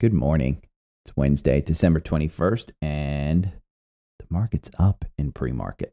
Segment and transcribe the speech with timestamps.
[0.00, 0.62] Good morning.
[1.04, 3.50] It's Wednesday, December 21st, and
[4.20, 5.92] the market's up in pre market.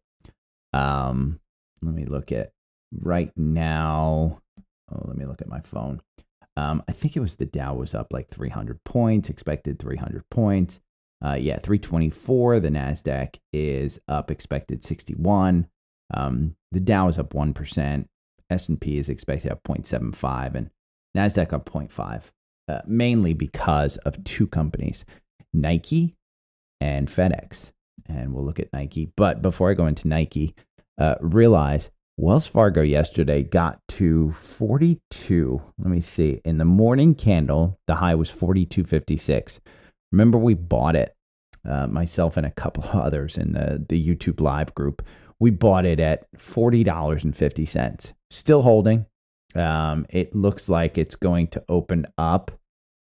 [0.73, 1.39] Um,
[1.81, 2.51] let me look at
[2.91, 4.43] right now.
[4.91, 6.01] Oh, let me look at my phone.
[6.55, 10.81] Um, I think it was the Dow was up like 300 points, expected 300 points.
[11.25, 12.59] Uh, yeah, 324.
[12.59, 15.65] The Nasdaq is up, expected 61.
[16.13, 18.07] Um, the Dow is up one percent.
[18.51, 20.69] S and P is expected up 0.75, and
[21.17, 22.21] Nasdaq up 0.5
[22.67, 25.05] uh, mainly because of two companies,
[25.53, 26.15] Nike
[26.81, 27.71] and FedEx.
[28.07, 29.11] And we'll look at Nike.
[29.15, 30.55] But before I go into Nike,
[30.99, 35.61] uh, realize Wells Fargo yesterday got to 42.
[35.77, 36.39] Let me see.
[36.45, 39.59] In the morning candle, the high was 42.56.
[40.11, 41.13] Remember, we bought it,
[41.67, 45.05] uh, myself and a couple others in the, the YouTube live group.
[45.39, 48.13] We bought it at $40.50.
[48.31, 49.05] Still holding,
[49.55, 52.51] um, it looks like it's going to open up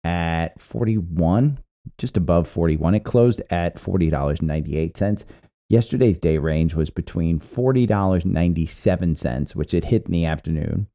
[0.03, 1.59] at 41,
[1.98, 2.95] just above 41.
[2.95, 5.23] It closed at $40.98.
[5.70, 10.87] Yesterday's day range was between $40.97, which it hit in the afternoon,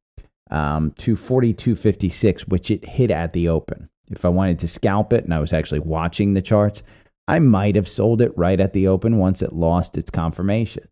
[0.51, 3.89] um, to 42.56, which it hit at the open.
[4.11, 6.83] If I wanted to scalp it and I was actually watching the charts,
[7.27, 10.89] I might have sold it right at the open once it lost its confirmation.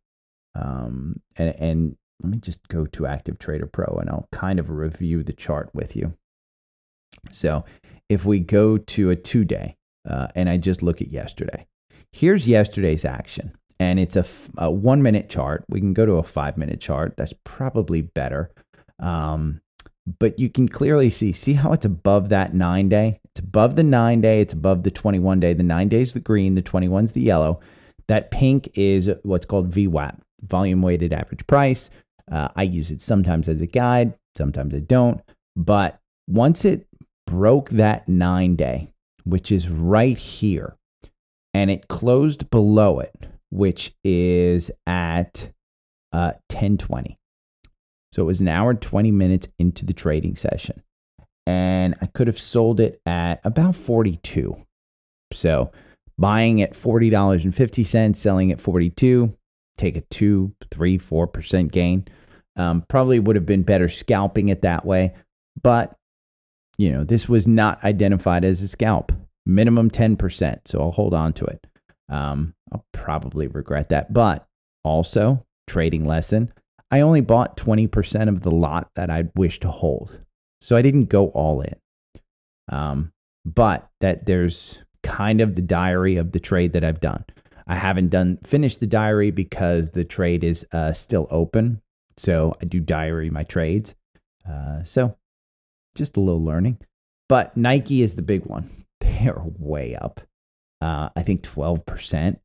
[0.55, 4.71] Um, and, and let me just go to Active Trader Pro and I'll kind of
[4.71, 6.15] review the chart with you.
[7.31, 7.65] So
[8.09, 9.77] if we go to a two day
[10.09, 11.67] uh, and I just look at yesterday,
[12.13, 13.53] here's yesterday's action.
[13.79, 14.25] And it's a,
[14.59, 15.65] a one minute chart.
[15.69, 17.15] We can go to a five minute chart.
[17.17, 18.53] That's probably better.
[19.01, 19.61] Um,
[20.19, 23.85] but you can clearly see see how it's above that nine day it's above the
[23.85, 27.21] nine day it's above the 21 day the nine days the green the 21's the
[27.21, 27.61] yellow
[28.09, 31.91] that pink is what's called VWAP, volume weighted average price.
[32.31, 35.21] Uh, I use it sometimes as a guide, sometimes I don't.
[35.57, 36.87] But once it
[37.27, 38.93] broke that nine day,
[39.25, 40.77] which is right here,
[41.55, 43.15] and it closed below it,
[43.51, 45.53] which is at
[46.13, 47.19] uh, 1020.
[48.13, 50.83] So it was an hour and 20 minutes into the trading session.
[51.47, 54.65] And I could have sold it at about 42.
[55.33, 55.73] So
[56.19, 59.37] buying at $40.50, selling at 42,
[59.77, 62.07] take a two, three, four percent gain.
[62.57, 65.15] Um, probably would have been better scalping it that way,
[65.63, 65.97] but
[66.79, 69.13] you know this was not identified as a scalp.
[69.47, 71.67] Minimum ten percent, so I'll hold on to it.
[72.09, 74.47] Um, I'll probably regret that, but
[74.85, 76.53] also trading lesson.
[76.91, 80.21] I only bought twenty percent of the lot that I wish to hold,
[80.61, 81.75] so I didn't go all in.
[82.69, 83.13] Um,
[83.45, 87.25] but that there's kind of the diary of the trade that I've done.
[87.67, 91.81] I haven't done finished the diary because the trade is uh, still open.
[92.23, 93.97] So I do diary my trades.
[94.49, 95.17] Uh, so
[95.97, 96.79] just a little learning.
[97.29, 98.85] But Nike is the big one.
[99.01, 100.21] They're way up.
[100.81, 102.39] Uh, I think 12%.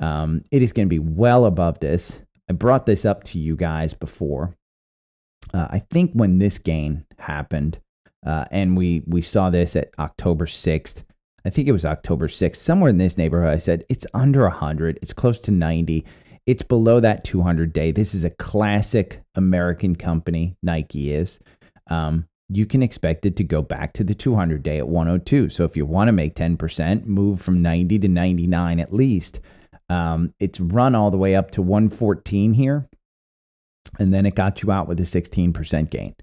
[0.00, 2.20] Um, it is going to be well above this.
[2.50, 4.54] I brought this up to you guys before.
[5.54, 7.80] Uh, I think when this gain happened,
[8.26, 11.04] uh, and we we saw this at October 6th,
[11.44, 13.54] I think it was October 6th, somewhere in this neighborhood.
[13.54, 16.04] I said, it's under 100, it's close to 90.
[16.46, 17.92] It's below that 200 day.
[17.92, 21.38] This is a classic American company, Nike is.
[21.88, 25.48] Um, you can expect it to go back to the 200 day at 102.
[25.48, 29.40] So if you want to make 10%, move from 90 to 99 at least.
[29.88, 32.88] Um, it's run all the way up to 114 here.
[33.98, 36.14] And then it got you out with a 16% gain.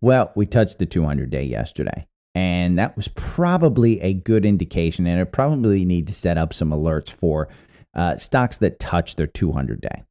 [0.00, 2.06] Well, we touched the 200 day yesterday.
[2.34, 5.06] And that was probably a good indication.
[5.06, 7.48] And I probably need to set up some alerts for
[7.94, 10.02] uh, stocks that touch their 200 day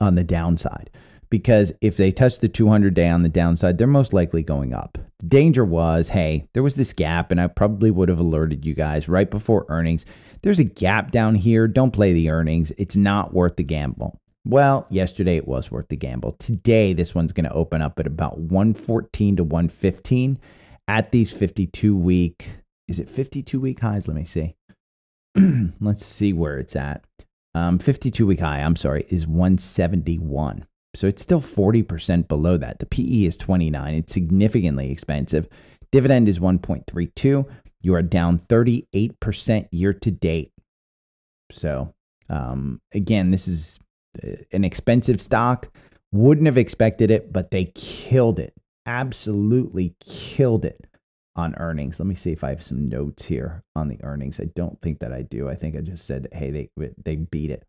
[0.00, 0.90] on the downside.
[1.28, 4.98] Because if they touch the 200 day on the downside, they're most likely going up.
[5.20, 8.74] The danger was hey, there was this gap, and I probably would have alerted you
[8.74, 10.04] guys right before earnings.
[10.42, 11.68] There's a gap down here.
[11.68, 12.72] Don't play the earnings.
[12.78, 14.18] It's not worth the gamble.
[14.44, 16.32] Well, yesterday it was worth the gamble.
[16.38, 20.38] Today, this one's going to open up at about 114 to 115
[20.88, 22.50] at these 52 week,
[22.88, 24.08] is it 52 week highs?
[24.08, 24.56] Let me see.
[25.80, 27.04] Let's see where it's at.
[27.54, 30.66] Um, 52 week high, I'm sorry, is 171.
[30.94, 32.78] So it's still 40% below that.
[32.78, 33.94] The PE is 29.
[33.94, 35.48] It's significantly expensive.
[35.92, 37.46] Dividend is 1.32.
[37.82, 40.52] You are down 38% year to date.
[41.50, 41.94] So,
[42.28, 43.78] um, again, this is
[44.22, 45.68] uh, an expensive stock.
[46.12, 48.54] Wouldn't have expected it, but they killed it
[48.90, 50.86] absolutely killed it
[51.36, 51.98] on earnings.
[51.98, 54.40] Let me see if I have some notes here on the earnings.
[54.40, 55.48] I don't think that I do.
[55.48, 57.64] I think I just said, hey, they they beat it.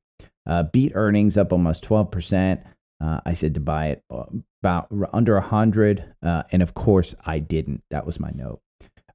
[0.45, 2.63] Uh, beat earnings up almost 12%.
[2.99, 4.25] Uh, I said to buy it uh,
[4.61, 7.83] about under 100 uh, and of course I didn't.
[7.89, 8.61] That was my note.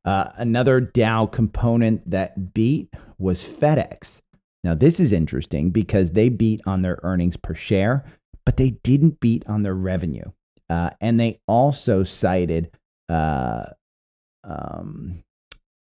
[0.05, 2.89] Uh, another Dow component that beat
[3.19, 4.21] was FedEx.
[4.63, 8.05] Now, this is interesting because they beat on their earnings per share,
[8.45, 10.31] but they didn't beat on their revenue.
[10.69, 12.71] Uh, and they also cited
[13.09, 13.67] uh,
[14.47, 15.23] um,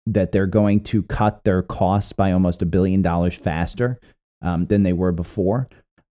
[0.06, 4.00] that they're going to cut their costs by almost a billion dollars faster
[4.42, 5.68] um, than they were before.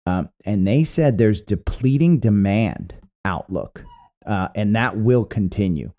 [0.05, 3.83] Um, and they said there's depleting demand outlook,
[4.25, 5.91] uh, and that will continue.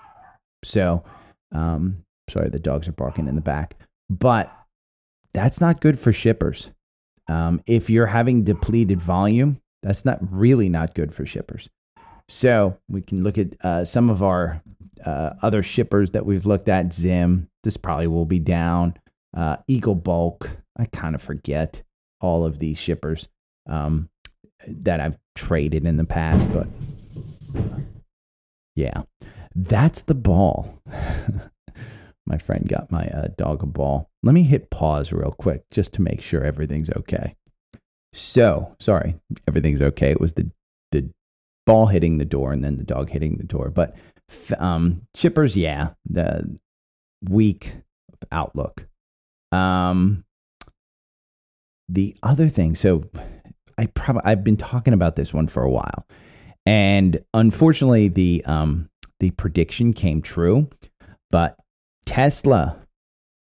[0.62, 1.04] So,
[1.52, 3.76] um, sorry, the dogs are barking in the back,
[4.10, 4.52] but
[5.32, 6.70] that's not good for shippers.
[7.28, 11.68] Um, if you're having depleted volume, that's not really not good for shippers.
[12.28, 14.62] So we can look at uh, some of our
[15.04, 16.92] uh, other shippers that we've looked at.
[16.92, 18.94] Zim, this probably will be down.
[19.36, 21.82] Uh, Eagle Bulk, I kind of forget
[22.20, 23.28] all of these shippers
[23.68, 24.08] um,
[24.66, 26.68] that I've traded in the past, but
[28.76, 29.02] yeah,
[29.54, 30.80] that's the ball.
[32.26, 34.10] my friend got my uh, dog a ball.
[34.22, 37.36] Let me hit pause real quick just to make sure everything's okay.
[38.12, 39.16] So, sorry,
[39.48, 40.10] everything's okay.
[40.10, 40.50] It was the
[40.92, 41.10] the
[41.66, 43.70] ball hitting the door and then the dog hitting the door.
[43.70, 43.96] But
[44.58, 46.58] um, shippers, yeah, the
[47.28, 47.74] weak
[48.32, 48.86] outlook.
[49.52, 50.24] Um,
[51.88, 53.04] the other thing, so
[53.78, 56.06] I probably I've been talking about this one for a while,
[56.66, 58.88] and unfortunately, the um,
[59.20, 60.68] the prediction came true,
[61.30, 61.58] but
[62.06, 62.78] Tesla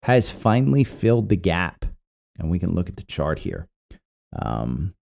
[0.04, 1.86] has finally filled the gap,
[2.40, 3.68] and we can look at the chart here.
[4.42, 4.96] Um,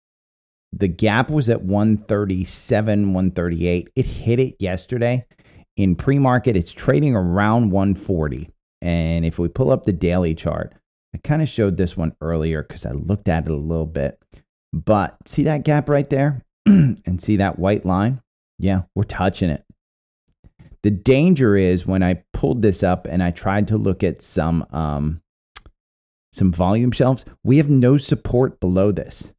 [0.72, 3.88] the gap was at 137, 138.
[3.96, 5.24] It hit it yesterday.
[5.76, 8.50] In pre market, it's trading around 140.
[8.80, 10.74] And if we pull up the daily chart,
[11.14, 14.20] I kind of showed this one earlier because I looked at it a little bit.
[14.72, 16.44] But see that gap right there?
[16.66, 18.20] and see that white line?
[18.58, 19.64] Yeah, we're touching it.
[20.82, 24.64] The danger is when I pulled this up and I tried to look at some
[24.70, 25.20] um,
[26.32, 29.32] some volume shelves, we have no support below this.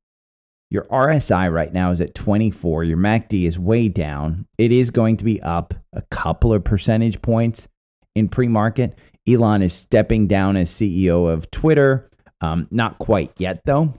[0.72, 2.84] Your RSI right now is at 24.
[2.84, 4.46] Your MACD is way down.
[4.58, 7.68] It is going to be up a couple of percentage points
[8.16, 8.98] in pre market.
[9.28, 12.10] Elon is stepping down as CEO of Twitter.
[12.42, 13.94] Um, not quite yet, though.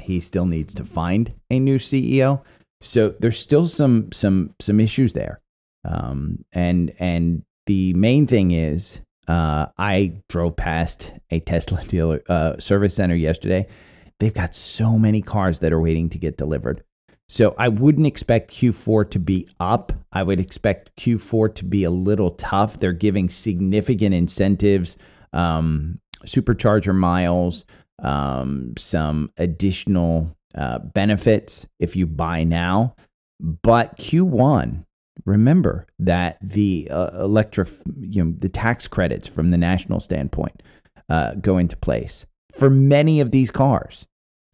[0.00, 2.42] He still needs to find a new CEO.
[2.80, 5.40] So there's still some some some issues there.
[5.84, 12.58] Um, and and the main thing is, uh, I drove past a Tesla dealer uh,
[12.58, 13.66] service center yesterday.
[14.20, 16.82] They've got so many cars that are waiting to get delivered.
[17.28, 19.92] So I wouldn't expect Q4 to be up.
[20.12, 22.80] I would expect Q4 to be a little tough.
[22.80, 24.96] They're giving significant incentives,
[25.32, 27.66] um, supercharger miles,
[28.02, 32.96] um, some additional uh, benefits if you buy now.
[33.38, 34.84] But Q1,
[35.26, 37.68] remember that the uh, electric,
[38.00, 40.62] you know, the tax credits from the national standpoint
[41.10, 44.06] uh, go into place for many of these cars.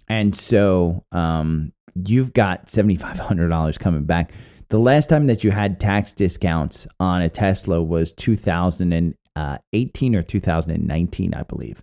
[0.09, 4.33] And so um, you've got $7,500 coming back.
[4.69, 11.35] The last time that you had tax discounts on a Tesla was 2018 or 2019,
[11.35, 11.83] I believe.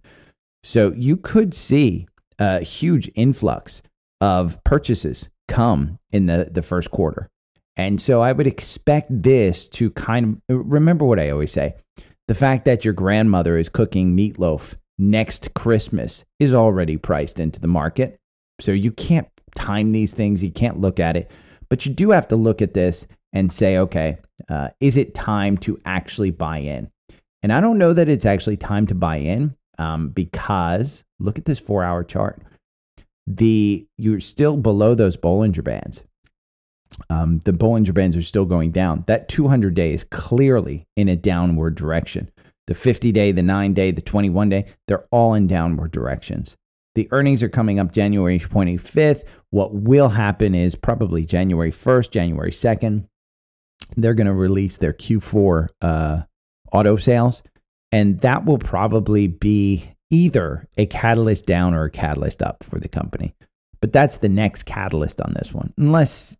[0.64, 2.08] So you could see
[2.40, 3.82] a huge influx
[4.20, 7.30] of purchases come in the, the first quarter.
[7.78, 11.76] And so I would expect this to kind of remember what I always say
[12.28, 17.68] the fact that your grandmother is cooking meatloaf next Christmas is already priced into the
[17.68, 18.20] market.
[18.60, 21.30] So you can't time these things, you can't look at it,
[21.70, 24.18] but you do have to look at this and say, okay,
[24.50, 26.90] uh, is it time to actually buy in?
[27.44, 31.46] And I don't know that it's actually time to buy in um, because look at
[31.46, 32.42] this four hour chart.
[33.28, 36.04] The you're still below those Bollinger Bands.
[37.10, 39.06] Um, the Bollinger Bands are still going down.
[39.08, 42.30] That 200 day is clearly in a downward direction.
[42.72, 46.56] The 50 day, the 9 day, the 21 day, they're all in downward directions.
[46.96, 49.24] The earnings are coming up January 25th.
[49.50, 53.08] What will happen is probably January 1st, January 2nd,
[53.98, 56.22] they're going to release their Q4 uh,
[56.72, 57.44] auto sales.
[57.92, 62.88] And that will probably be either a catalyst down or a catalyst up for the
[62.88, 63.36] company.
[63.82, 65.74] But that's the next catalyst on this one.
[65.76, 66.38] Unless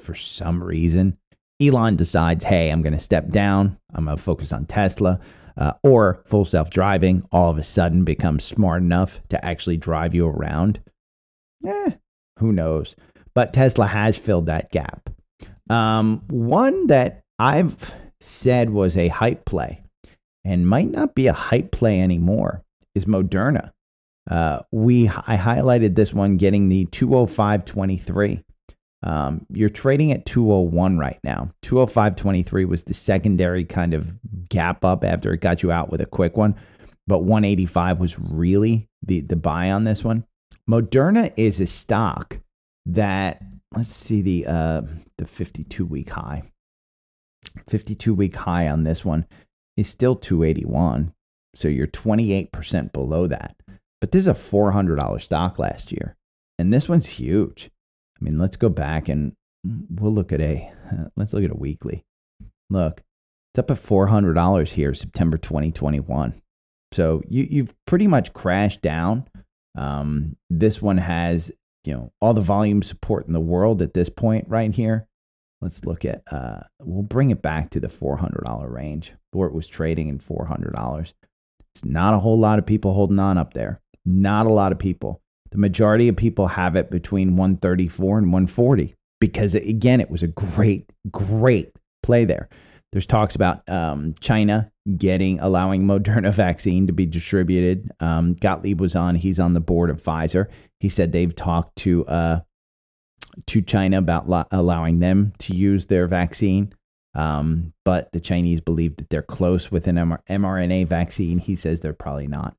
[0.00, 1.18] for some reason
[1.60, 5.20] Elon decides, hey, I'm going to step down, I'm going to focus on Tesla
[5.56, 10.14] uh, or full self driving all of a sudden becomes smart enough to actually drive
[10.14, 10.80] you around.
[11.66, 11.92] Eh,
[12.38, 12.94] who knows?
[13.34, 15.10] But Tesla has filled that gap.
[15.70, 19.82] Um, one that I've said was a hype play
[20.44, 22.62] and might not be a hype play anymore
[22.94, 23.70] is Moderna.
[24.30, 28.42] Uh, we I highlighted this one getting the 205.23.
[29.04, 31.50] Um, you're trading at 201 right now.
[31.62, 34.14] 205.23 was the secondary kind of
[34.48, 36.54] gap up after it got you out with a quick one.
[37.06, 40.24] But 185 was really the, the buy on this one.
[40.68, 42.38] Moderna is a stock
[42.86, 43.42] that
[43.76, 44.82] let's see the uh,
[45.18, 46.42] the 52 week high.
[47.68, 49.26] 52 week high on this one
[49.76, 51.12] is still 281.
[51.54, 53.56] So you're 28% below that.
[54.00, 56.16] But this is a $400 stock last year.
[56.58, 57.70] And this one's huge.
[58.24, 59.34] I mean, let's go back and
[59.90, 60.72] we'll look at a
[61.16, 62.04] let's look at a weekly.
[62.70, 63.02] Look,
[63.52, 66.40] it's up at $400 here September 2021.
[66.92, 69.28] So you you've pretty much crashed down.
[69.76, 71.50] Um, this one has,
[71.84, 75.06] you know, all the volume support in the world at this point right here.
[75.60, 79.66] Let's look at uh we'll bring it back to the $400 range where it was
[79.66, 81.12] trading in $400.
[81.74, 83.82] It's not a whole lot of people holding on up there.
[84.06, 85.20] Not a lot of people.
[85.54, 90.26] The majority of people have it between 134 and 140 because, again, it was a
[90.26, 91.70] great, great
[92.02, 92.48] play there.
[92.90, 97.92] There's talks about um, China getting allowing Moderna vaccine to be distributed.
[98.00, 100.48] Um, Gottlieb was on; he's on the board of Pfizer.
[100.80, 102.40] He said they've talked to uh,
[103.46, 106.74] to China about lo- allowing them to use their vaccine.
[107.14, 111.38] Um, but the Chinese believe that they're close with an mRNA vaccine.
[111.38, 112.56] He says they're probably not.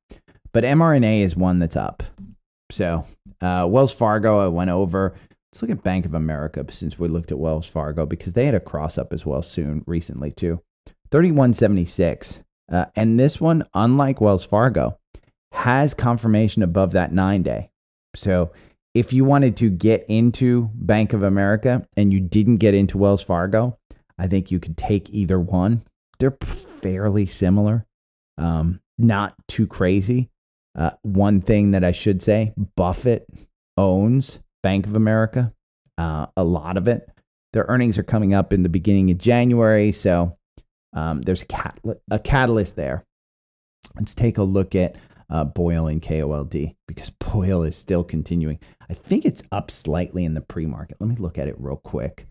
[0.52, 2.02] But mRNA is one that's up.
[2.70, 3.06] So
[3.40, 5.14] uh, Wells Fargo, I went over.
[5.52, 8.54] Let's look at Bank of America since we looked at Wells Fargo because they had
[8.54, 10.60] a cross up as well soon recently too.
[11.10, 12.42] 3176.
[12.70, 14.98] Uh, and this one, unlike Wells Fargo,
[15.52, 17.70] has confirmation above that nine day.
[18.14, 18.52] So
[18.94, 23.22] if you wanted to get into Bank of America and you didn't get into Wells
[23.22, 23.78] Fargo,
[24.18, 25.82] I think you could take either one.
[26.18, 27.86] They're fairly similar,
[28.38, 30.30] um, not too crazy.
[30.76, 33.28] Uh, one thing that I should say Buffett
[33.76, 35.52] owns Bank of America,
[35.96, 37.08] uh, a lot of it.
[37.52, 40.36] Their earnings are coming up in the beginning of January, so
[40.92, 43.04] um, there's a, a, catalyst there.
[43.94, 44.96] Let's take a look at
[45.30, 48.58] uh, BOIL and KOLD because BOIL is still continuing.
[48.90, 50.98] I think it's up slightly in the pre market.
[51.00, 52.26] Let me look at it real quick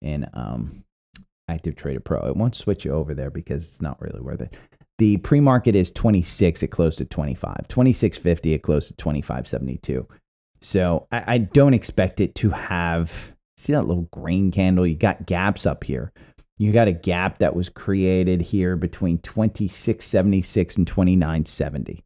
[0.00, 0.84] in um,
[1.48, 2.20] Active Trader Pro.
[2.28, 4.54] It won't switch you over there because it's not really worth it.
[5.00, 6.62] The pre-market is 26.
[6.62, 7.68] It closed at 25.
[7.68, 8.54] 26.50.
[8.54, 10.06] It closed at 25.72.
[10.60, 13.32] So I, I don't expect it to have.
[13.56, 14.86] See that little green candle?
[14.86, 16.12] You got gaps up here.
[16.58, 22.02] You got a gap that was created here between 26.76 and 29.70.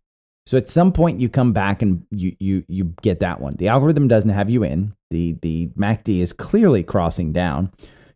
[0.47, 3.57] So at some point you come back and you you you get that one.
[3.57, 4.95] The algorithm doesn't have you in.
[5.11, 7.73] The the MACD is clearly crossing down.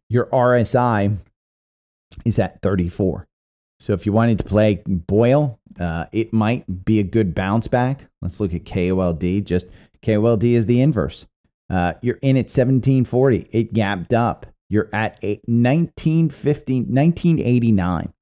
[0.09, 1.19] Your RSI
[2.25, 3.28] is at 34.
[3.81, 8.07] So if you wanted to play BOIL, uh, it might be a good bounce back.
[8.21, 9.45] Let's look at KOLD.
[9.45, 9.67] Just
[10.03, 11.27] KOLD is the inverse.
[11.71, 13.49] Uh, you're in at 1740.
[13.53, 14.47] It gapped up.
[14.69, 18.13] You're at 1950, 1989.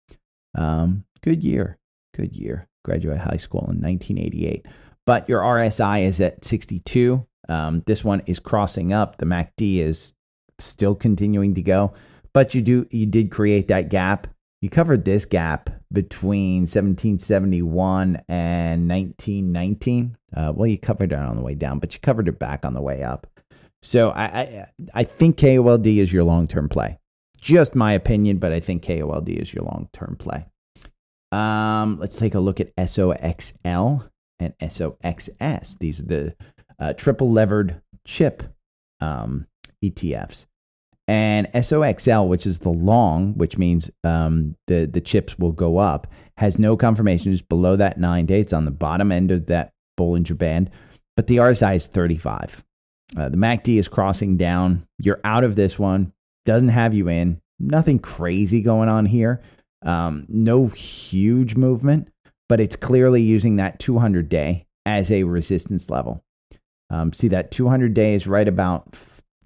[0.56, 1.78] Um, good year.
[2.14, 2.68] Good year.
[2.84, 4.66] Graduate high school in 1988.
[5.06, 7.26] But your RSI is at 62.
[7.48, 9.18] Um, this one is crossing up.
[9.18, 10.12] The MACD is
[10.58, 11.94] still continuing to go.
[12.32, 14.26] But you do you did create that gap
[14.62, 20.16] you covered this gap between 1771 and 1919.
[20.34, 22.74] Uh, well, you covered it on the way down, but you covered it back on
[22.74, 23.26] the way up.
[23.82, 26.98] So I, I, I think KOLD is your long term play.
[27.38, 30.46] Just my opinion, but I think KOLD is your long term play.
[31.32, 34.08] Um, let's take a look at SOXL
[34.38, 35.78] and SOXS.
[35.78, 36.36] These are the
[36.78, 38.42] uh, triple levered chip
[39.00, 39.46] um,
[39.84, 40.46] ETFs.
[41.08, 46.08] And SOXL, which is the long, which means um, the, the chips will go up,
[46.36, 47.32] has no confirmation.
[47.32, 48.40] It's below that nine day.
[48.40, 50.70] It's on the bottom end of that Bollinger Band,
[51.16, 52.64] but the RSI is 35.
[53.16, 54.86] Uh, the MACD is crossing down.
[54.98, 56.12] You're out of this one.
[56.44, 57.40] Doesn't have you in.
[57.58, 59.42] Nothing crazy going on here.
[59.82, 62.08] Um, no huge movement,
[62.48, 66.24] but it's clearly using that 200 day as a resistance level.
[66.90, 68.96] Um, see that 200 day is right about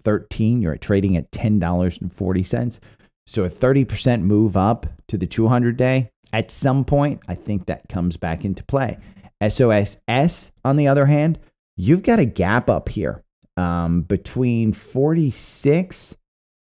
[0.04, 2.80] 13, you're trading at $10.40.
[3.26, 7.88] So a 30% move up to the 200 day, at some point, I think that
[7.88, 8.98] comes back into play.
[9.40, 11.38] SOXS, on the other hand,
[11.76, 13.22] you've got a gap up here
[13.56, 16.14] um, between 46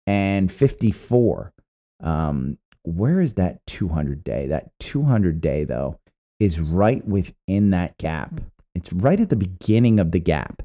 [0.06, 1.54] and 54.
[2.02, 4.48] Um, where is that 200 day?
[4.48, 6.00] That 200 day, though,
[6.40, 8.40] is right within that gap.
[8.76, 10.62] It's right at the beginning of the gap.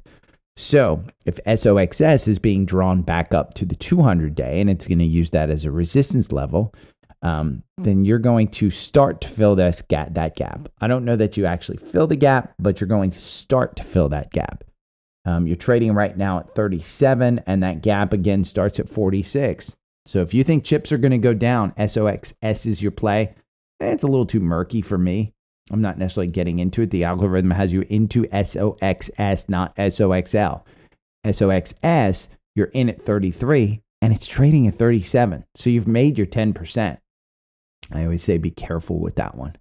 [0.62, 5.00] So if SOXS is being drawn back up to the 200 day and it's going
[5.00, 6.72] to use that as a resistance level,
[7.20, 10.68] um, then you're going to start to fill this gap, that gap.
[10.80, 13.82] I don't know that you actually fill the gap, but you're going to start to
[13.82, 14.62] fill that gap.
[15.24, 19.74] Um, you're trading right now at 37, and that gap again starts at 46.
[20.06, 23.34] So if you think chips are going to go down, SOXS is your play.
[23.80, 25.32] it's a little too murky for me.
[25.70, 26.90] I'm not necessarily getting into it.
[26.90, 30.62] The algorithm has you into SOXS, not SOXL.
[31.24, 35.44] SOXS, you're in at 33 and it's trading at 37.
[35.54, 36.98] So you've made your 10%.
[37.92, 39.56] I always say be careful with that one.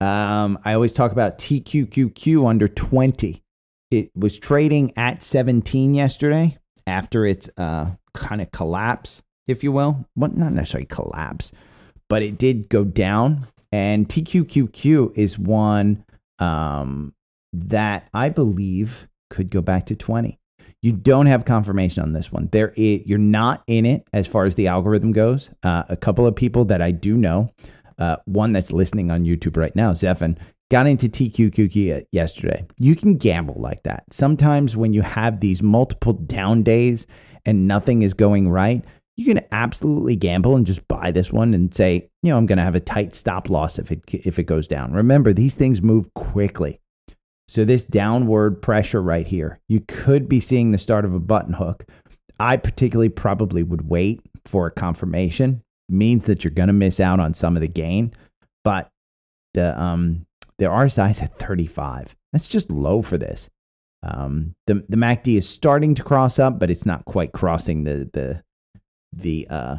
[0.00, 3.42] Um, I always talk about TQQQ under 20.
[3.90, 10.06] It was trading at 17 yesterday after its uh, kind of collapse, if you will.
[10.16, 11.52] Well, not necessarily collapse,
[12.08, 13.48] but it did go down.
[13.72, 16.04] And TQQQ is one
[16.38, 17.14] um,
[17.52, 20.38] that I believe could go back to 20.
[20.82, 22.48] You don't have confirmation on this one.
[22.52, 25.50] There, is, you're not in it as far as the algorithm goes.
[25.62, 27.52] Uh, a couple of people that I do know,
[27.98, 30.38] uh, one that's listening on YouTube right now, Zephan,
[30.70, 32.66] got into TQQQ yesterday.
[32.78, 34.04] You can gamble like that.
[34.10, 37.06] Sometimes when you have these multiple down days
[37.44, 38.82] and nothing is going right,
[39.20, 42.56] you can absolutely gamble and just buy this one and say, you know, I'm going
[42.56, 44.94] to have a tight stop loss if it if it goes down.
[44.94, 46.80] Remember, these things move quickly.
[47.46, 51.52] So this downward pressure right here, you could be seeing the start of a button
[51.52, 51.84] hook.
[52.38, 55.62] I particularly probably would wait for a confirmation.
[55.90, 58.14] Means that you're going to miss out on some of the gain,
[58.64, 58.88] but
[59.52, 60.24] the um
[60.58, 62.16] the RSI at 35.
[62.32, 63.50] That's just low for this.
[64.02, 68.08] Um, the the MACD is starting to cross up, but it's not quite crossing the
[68.14, 68.42] the
[69.12, 69.76] the uh,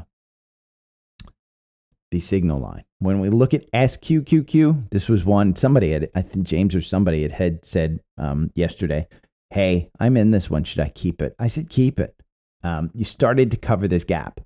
[2.12, 2.84] the signal line.
[3.00, 7.24] When we look at SQQQ, this was one somebody had, I think James or somebody
[7.24, 9.08] had, had said um, yesterday,
[9.50, 10.64] Hey, I'm in this one.
[10.64, 11.36] Should I keep it?
[11.40, 12.16] I said, Keep it.
[12.64, 14.40] Um, you started to cover this gap.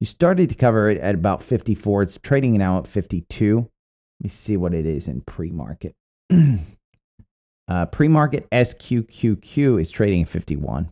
[0.00, 2.02] You started to cover it at about 54.
[2.02, 3.56] It's trading now at 52.
[3.56, 3.66] Let
[4.20, 5.94] me see what it is in pre market.
[7.68, 10.90] uh, pre market SQQQ is trading at 51,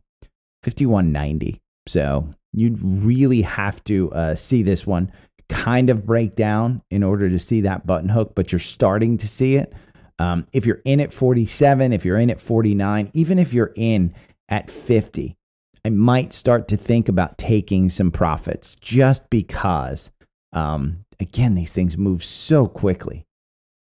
[0.64, 1.60] 51.90.
[1.88, 5.10] So you'd really have to uh, see this one
[5.48, 9.28] kind of break down in order to see that button hook, but you're starting to
[9.28, 9.72] see it.
[10.18, 14.14] Um, if you're in at 47, if you're in at 49, even if you're in
[14.48, 15.36] at 50,
[15.84, 20.10] I might start to think about taking some profits just because,
[20.52, 23.26] um, again, these things move so quickly.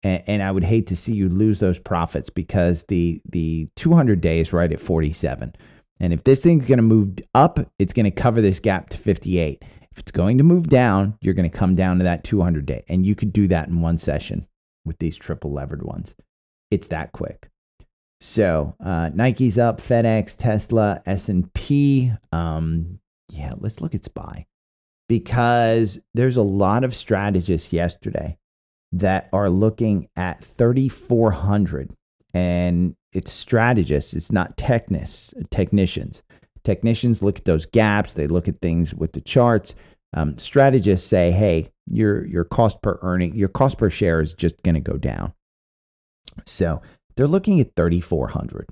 [0.03, 4.19] And, and, I would hate to see you lose those profits because the, the 200
[4.19, 5.53] days right at 47.
[6.01, 8.97] And if this thing's going to move up, it's going to cover this gap to
[8.97, 9.63] 58.
[9.91, 12.83] If it's going to move down, you're going to come down to that 200 day.
[12.89, 14.47] And you could do that in one session
[14.83, 16.15] with these triple levered ones.
[16.71, 17.49] It's that quick.
[18.19, 22.11] So uh, Nike's up, FedEx, Tesla, S&P.
[22.31, 24.47] Um, yeah, let's look at SPY
[25.07, 28.37] because there's a lot of strategists yesterday
[28.91, 31.95] that are looking at 3,400
[32.33, 36.23] and it's strategists, it's not technists, technicians.
[36.63, 39.75] Technicians look at those gaps, they look at things with the charts.
[40.13, 44.61] Um, strategists say, hey, your your cost per earning, your cost per share is just
[44.63, 45.33] going to go down.
[46.45, 46.81] So
[47.15, 48.69] they're looking at 3,400.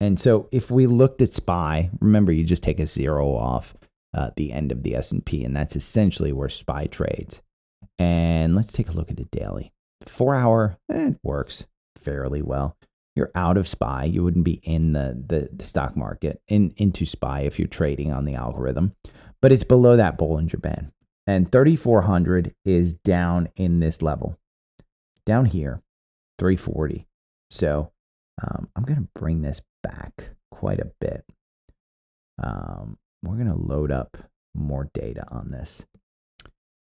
[0.00, 3.74] And so if we looked at SPY, remember you just take a zero off
[4.12, 7.40] uh, the end of the S&P, and that's essentially where SPY trades.
[7.98, 9.72] And let's take a look at the daily.
[10.06, 11.64] Four hour, eh, it works
[11.96, 12.76] fairly well
[13.14, 14.04] you're out of SPY.
[14.04, 18.12] You wouldn't be in the, the, the stock market in into SPY if you're trading
[18.12, 18.94] on the algorithm,
[19.40, 20.90] but it's below that Bollinger Band.
[21.26, 24.38] And 3400 is down in this level,
[25.24, 25.80] down here,
[26.38, 27.06] 340.
[27.50, 27.92] So
[28.42, 31.24] um, I'm going to bring this back quite a bit.
[32.42, 34.18] Um, we're going to load up
[34.54, 35.84] more data on this.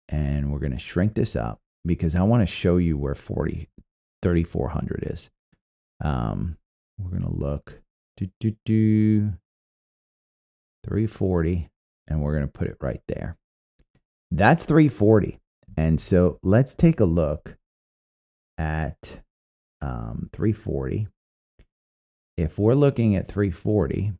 [0.08, 3.68] And we're going to shrink this up because I want to show you where 40,
[4.22, 5.30] 3400 is.
[6.02, 6.56] Um,
[6.98, 7.80] we're going to look
[8.16, 9.32] do, do, do,
[10.84, 11.68] 340,
[12.08, 13.36] and we're going to put it right there.
[14.30, 15.40] That's 340.
[15.76, 17.56] And so let's take a look
[18.58, 19.22] at
[19.80, 21.08] um, 340.
[22.36, 24.12] If we're looking at 340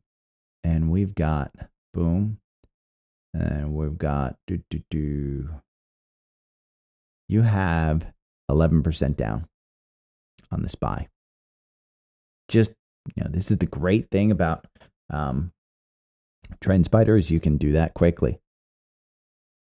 [0.63, 1.51] and we've got
[1.93, 2.39] boom,
[3.33, 5.49] and we've got do, do, do,
[7.27, 8.05] you have
[8.49, 9.47] 11% down
[10.51, 11.09] on the SPY
[12.47, 12.71] just
[13.15, 14.65] you know this is the great thing about
[15.11, 15.51] um,
[16.61, 18.39] TrendSpider is you can do that quickly.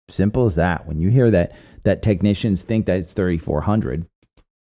[0.08, 0.86] Simple as that.
[0.86, 1.52] When you hear that
[1.84, 4.06] that technicians think that it's 3400,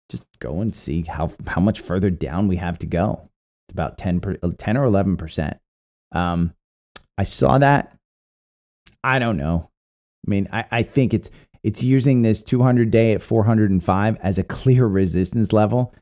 [0.09, 3.29] just go and see how how much further down we have to go.
[3.69, 5.59] It's about 10 per, 10 or 11 percent.
[6.13, 6.53] Um,
[7.17, 7.97] I saw that.
[9.05, 9.71] I don't know.
[10.27, 11.31] I mean, I, I think it's
[11.63, 15.95] it's using this 200 day at 405 as a clear resistance level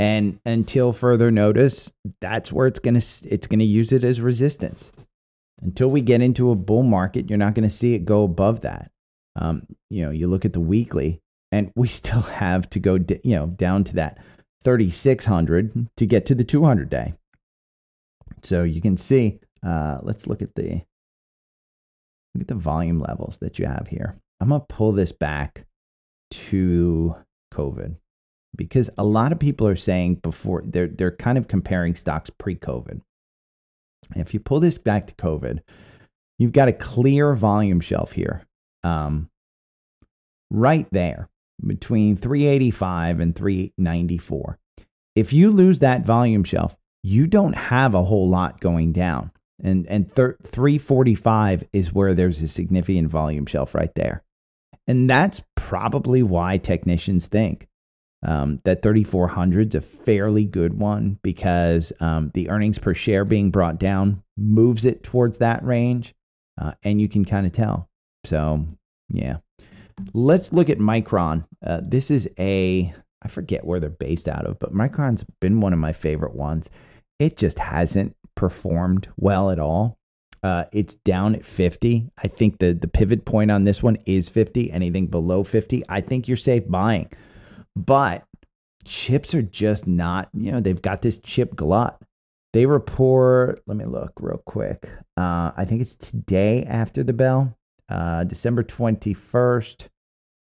[0.00, 4.20] and until further notice that's where it's going to it's going to use it as
[4.20, 4.90] resistance
[5.62, 8.62] until we get into a bull market you're not going to see it go above
[8.62, 8.90] that
[9.36, 11.20] um, you know you look at the weekly
[11.52, 14.18] and we still have to go, you know, down to that
[14.64, 17.14] 3600 to get to the 200 day.
[18.42, 20.82] So you can see, uh, let's look at the
[22.34, 24.16] look at the volume levels that you have here.
[24.40, 25.66] I'm gonna pull this back
[26.30, 27.16] to
[27.52, 27.96] COVID
[28.56, 33.00] because a lot of people are saying before they're they're kind of comparing stocks pre-COVID.
[34.16, 35.60] If you pull this back to COVID,
[36.38, 38.42] you've got a clear volume shelf here,
[38.82, 39.30] um,
[40.50, 41.28] right there
[41.64, 44.58] between 385 and 394.
[45.14, 49.30] If you lose that volume shelf, you don't have a whole lot going down.
[49.62, 54.22] And, and thir- 345 is where there's a significant volume shelf right there.
[54.86, 57.68] And that's probably why technicians think
[58.22, 63.50] um, that 3400 is a fairly good one because um, the earnings per share being
[63.50, 66.14] brought down moves it towards that range.
[66.60, 67.88] Uh, and you can kind of tell.
[68.24, 68.66] So,
[69.08, 69.38] yeah.
[70.12, 71.44] Let's look at Micron.
[71.64, 75.72] Uh, this is a, I forget where they're based out of, but Micron's been one
[75.72, 76.68] of my favorite ones.
[77.18, 79.98] It just hasn't performed well at all.
[80.42, 82.10] Uh, it's down at 50.
[82.22, 84.72] I think the, the pivot point on this one is 50.
[84.72, 87.10] Anything below 50, I think you're safe buying.
[87.76, 88.24] But
[88.84, 92.00] chips are just not, you know, they've got this chip glut.
[92.52, 94.88] They report, let me look real quick.
[95.16, 97.56] Uh, I think it's today after the bell
[97.88, 99.88] uh, December 21st.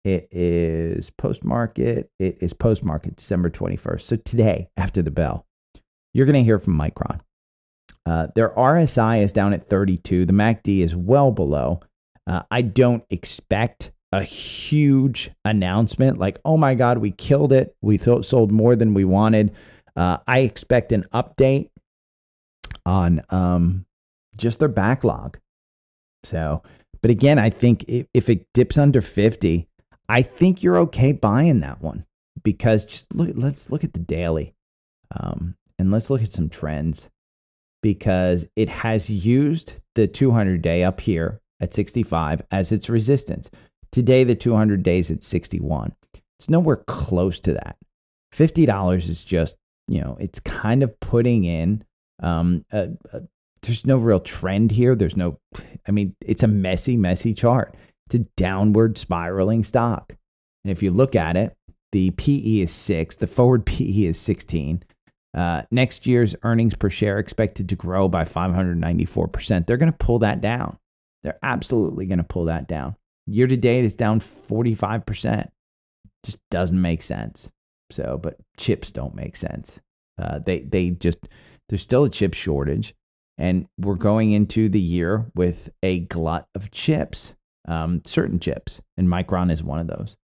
[0.05, 2.11] It is post market.
[2.19, 4.01] It is post market December 21st.
[4.03, 5.47] So today, after the bell,
[6.15, 7.21] you're going to hear from Micron.
[8.05, 10.27] Uh, their RSI is down at 32.
[10.27, 11.81] The MACD is well below.
[12.27, 17.75] Uh, I don't expect a huge announcement like, oh my God, we killed it.
[17.83, 19.53] We th- sold more than we wanted.
[19.97, 21.71] Uh, I expect an update
[22.85, 23.87] on um,
[24.37, 25.39] just their backlog.
[26.25, 26.63] So
[27.07, 29.69] but again, I think if, if it dips under 50,
[30.09, 32.05] I think you're okay buying that one
[32.43, 34.57] because just look, let's look at the daily
[35.15, 37.09] um, and let's look at some trends
[37.81, 43.51] because it has used the 200 day up here at 65 as its resistance.
[43.91, 45.95] Today, the 200 days at 61.
[46.39, 47.77] It's nowhere close to that.
[48.35, 49.57] $50 is just,
[49.89, 51.85] you know, it's kind of putting in
[52.23, 53.23] um, a, a,
[53.63, 54.95] there's no real trend here.
[54.95, 55.39] There's no,
[55.87, 57.75] I mean, it's a messy, messy chart.
[58.07, 60.15] It's a downward spiraling stock.
[60.65, 61.57] And if you look at it,
[61.93, 64.83] the PE is six, the forward PE is 16.
[65.37, 69.67] Uh, next year's earnings per share expected to grow by 594%.
[69.67, 70.79] They're going to pull that down.
[71.23, 72.97] They're absolutely going to pull that down.
[73.27, 75.49] Year to date, it's down 45%.
[76.25, 77.51] Just doesn't make sense.
[77.91, 79.81] So, but chips don't make sense.
[80.21, 81.19] Uh, they they just
[81.69, 82.95] there's still a chip shortage.
[83.39, 87.35] And we're going into the year with a glut of chips,
[87.69, 90.17] um, certain chips, and Micron is one of those.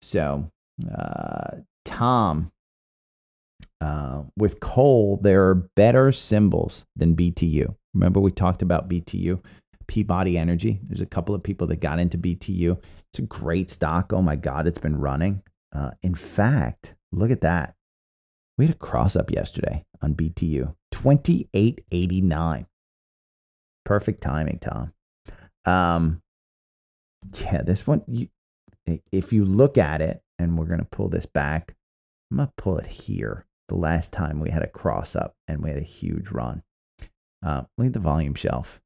[0.00, 0.50] So,
[0.90, 2.50] uh, Tom,
[3.82, 7.74] uh, with coal, there are better symbols than BTU.
[7.92, 9.42] Remember, we talked about BTU,
[9.86, 10.80] Peabody Energy.
[10.82, 12.78] There's a couple of people that got into BTU.
[13.12, 14.12] It's a great stock.
[14.12, 15.42] Oh my God, it's been running.
[15.74, 17.74] Uh, in fact, look at that.
[18.58, 20.74] We had a cross up yesterday on BTU.
[20.92, 22.66] 2889.
[23.84, 24.92] Perfect timing, Tom.
[25.64, 26.22] Um,
[27.40, 28.28] yeah, this one, you,
[29.12, 31.74] if you look at it, and we're going to pull this back,
[32.30, 33.46] I'm going to pull it here.
[33.68, 36.62] The last time we had a cross up and we had a huge run.
[37.44, 38.80] Uh, look at the volume shelf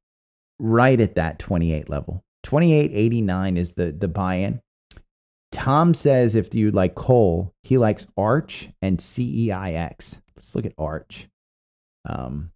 [0.61, 2.23] right at that 28 level.
[2.43, 4.61] 2889 is the, the buy in.
[5.51, 10.21] Tom says if you like coal, he likes Arch and CEIX.
[10.35, 11.27] Let's look at Arch.
[12.07, 12.51] Um,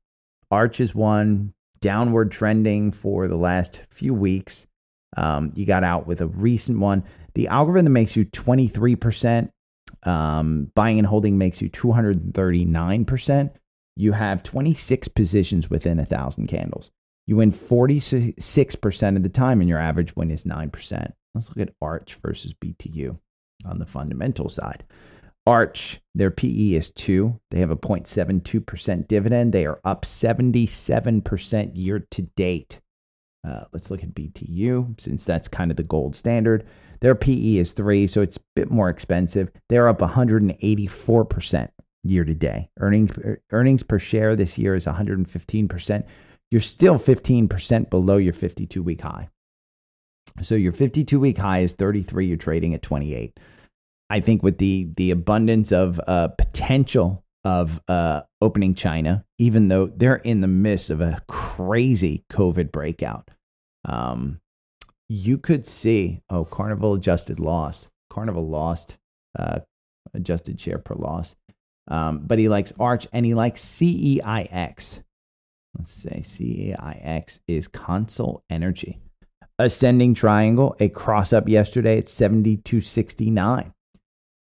[0.50, 4.68] Arch is one downward trending for the last few weeks.
[5.18, 7.04] Um, you got out with a recent one.
[7.34, 9.50] The algorithm makes you 23%.
[10.04, 13.52] Um, buying and holding makes you 239%.
[13.98, 16.92] You have 26 positions within a thousand candles.
[17.28, 21.12] You win 46% of the time, and your average win is 9%.
[21.34, 23.18] Let's look at Arch versus BTU
[23.66, 24.84] on the fundamental side.
[25.48, 27.40] Arch, their PE is two.
[27.52, 29.54] They have a 0.72% dividend.
[29.54, 32.80] They are up 77% year to date.
[33.48, 36.66] Uh, let's look at BTU since that's kind of the gold standard.
[37.02, 39.52] Their PE is three, so it's a bit more expensive.
[39.70, 41.70] They're up 184%
[42.04, 42.70] year to date.
[42.80, 43.12] Earnings,
[43.52, 46.04] earnings per share this year is 115%.
[46.52, 49.30] You're still 15% below your 52 week high.
[50.42, 52.28] So your 52 week high is 33.
[52.28, 53.40] You're trading at 28.
[54.10, 59.88] I think with the the abundance of uh, potential of uh, opening China, even though
[59.88, 63.30] they're in the midst of a crazy COVID breakout,
[63.84, 64.40] um,
[65.10, 67.88] you could see oh Carnival adjusted loss.
[68.10, 68.98] Carnival lost,
[69.38, 69.60] uh,
[70.14, 71.36] adjusted share per loss.
[71.88, 75.04] Um, but he likes Arch and he likes CEIX.
[75.78, 79.00] Let's say CEIX is Consol Energy.
[79.60, 83.72] Ascending triangle, a cross up yesterday at 72.69.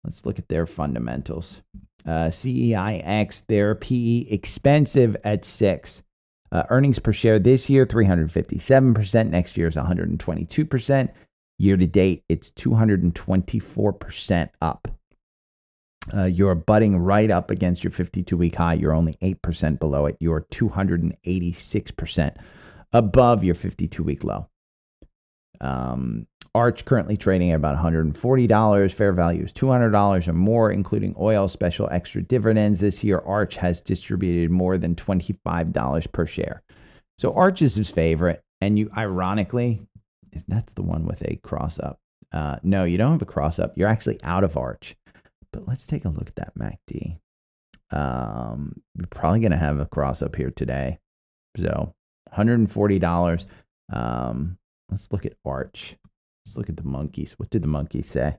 [0.05, 1.61] Let's look at their fundamentals.
[2.05, 6.03] Uh, CEIX, their PE expensive at six.
[6.51, 9.31] Uh, earnings per share this year, 357%.
[9.31, 11.09] Next year is 122%.
[11.59, 14.89] Year to date, it's 224% up.
[16.13, 18.75] Uh, you're butting right up against your 52 week high.
[18.75, 20.17] You're only 8% below it.
[20.21, 22.37] You're 286%
[22.93, 24.49] above your 52 week low.
[25.61, 28.93] Um, Arch currently trading at about $140.
[28.93, 32.81] Fair value is $200 or more, including oil special extra dividends.
[32.81, 36.63] This year, Arch has distributed more than $25 per share.
[37.19, 38.43] So Arch is his favorite.
[38.61, 39.87] And you, ironically,
[40.47, 41.99] that's the one with a cross up.
[42.33, 43.77] Uh, no, you don't have a cross up.
[43.77, 44.95] You're actually out of Arch.
[45.53, 47.19] But let's take a look at that MACD.
[47.91, 50.99] Um, we're probably going to have a cross up here today.
[51.59, 51.95] So
[52.35, 53.45] $140.
[53.93, 54.59] Um,
[54.91, 55.97] let's look at Arch.
[56.45, 57.35] Let's look at the monkeys.
[57.39, 58.39] What did the monkeys say?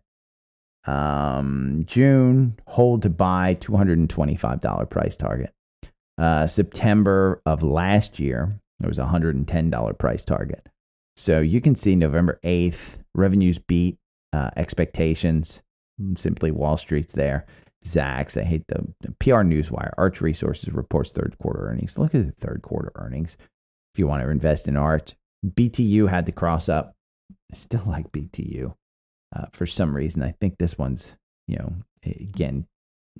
[0.85, 5.53] Um, June, hold to buy $225 price target.
[6.17, 10.67] Uh, September of last year, there was a $110 price target.
[11.15, 13.97] So you can see November 8th, revenues beat
[14.33, 15.61] uh, expectations.
[16.17, 17.45] Simply Wall Street's there.
[17.85, 18.85] Zacks, I hate the,
[19.19, 19.91] PR Newswire.
[19.97, 21.97] Arch Resources reports third quarter earnings.
[21.97, 23.37] Look at the third quarter earnings.
[23.93, 25.13] If you want to invest in Arch,
[25.45, 26.95] BTU had the cross up.
[27.51, 28.73] I still like BTU
[29.35, 30.23] uh, for some reason.
[30.23, 31.13] I think this one's,
[31.47, 31.73] you know,
[32.05, 32.65] again,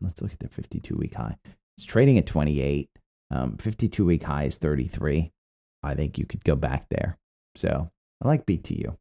[0.02, 1.36] let's look at the 52 week high.
[1.78, 2.89] It's trading at 28.
[3.32, 5.32] Um, 52 week high is 33.
[5.84, 7.17] I think you could go back there.
[7.56, 7.89] So
[8.24, 8.96] I like BTU.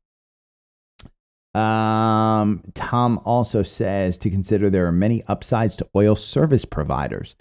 [1.54, 7.34] Um, Tom also says to consider there are many upsides to oil service providers,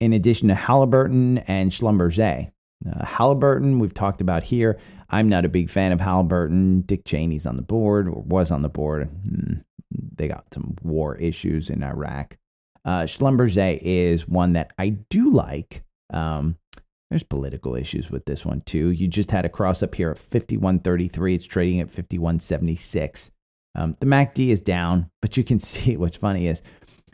[0.00, 2.50] in addition to Halliburton and Schlumberger.
[2.86, 4.78] Uh, Halliburton, we've talked about here.
[5.08, 6.82] I'm not a big fan of Halliburton.
[6.82, 9.08] Dick Cheney's on the board, or was on the board.
[9.08, 9.54] Hmm,
[9.90, 12.36] they got some war issues in Iraq.
[12.84, 15.84] Uh, Schlumberger is one that I do like.
[16.12, 16.56] Um,
[17.08, 18.88] there's political issues with this one too.
[18.88, 21.34] You just had a cross up here at 51.33.
[21.34, 23.30] It's trading at 51.76.
[23.74, 26.62] Um, the MACD is down, but you can see what's funny is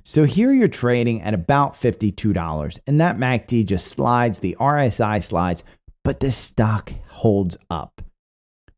[0.04, 5.62] so here you're trading at about $52, and that MACD just slides, the RSI slides,
[6.02, 8.02] but the stock holds up.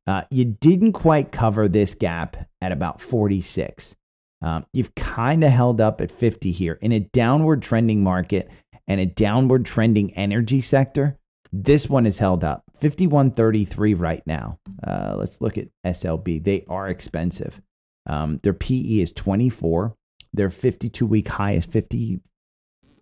[0.07, 3.95] Uh, you didn't quite cover this gap at about 46.
[4.43, 8.51] Um, you've kind of held up at 50 here in a downward trending market
[8.89, 11.19] and a downward trending energy sector.
[11.53, 14.59] This one is held up 51.33 right now.
[14.85, 16.43] Uh, let's look at SLB.
[16.43, 17.61] They are expensive.
[18.07, 19.95] Um, their PE is 24.
[20.33, 22.21] Their 52 week high is 50,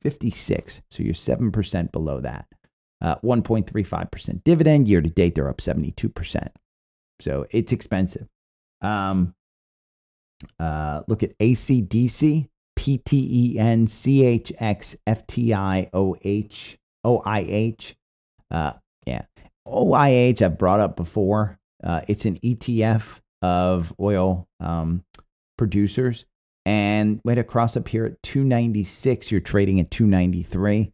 [0.01, 0.83] 56.
[0.91, 2.47] So you're 7% below that.
[3.03, 4.89] Uh, 1.35% dividend.
[4.89, 6.49] Year to date, they're up 72%.
[7.21, 8.27] So it's expensive.
[8.83, 9.35] Um,
[10.59, 17.95] uh, look at ACDC, PTEN, CHX, FTI, OH, OIH.
[18.51, 18.73] Uh,
[19.07, 19.23] yeah.
[19.67, 21.59] OIH, I've brought up before.
[21.83, 25.05] Uh, it's an ETF of oil um,
[25.57, 26.25] producers.
[26.67, 29.31] And we had a cross up here at 296.
[29.31, 30.93] You're trading at 293.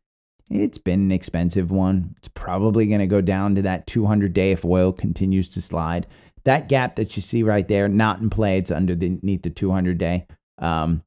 [0.51, 2.15] It's been an expensive one.
[2.19, 6.07] It's probably going to go down to that 200 day if oil continues to slide.
[6.45, 8.59] That gap that you see right there, not in play.
[8.59, 10.27] It's underneath the 200 day.
[10.59, 11.03] Um,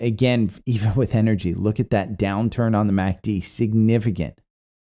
[0.00, 4.38] again, even with energy, look at that downturn on the MACD, significant.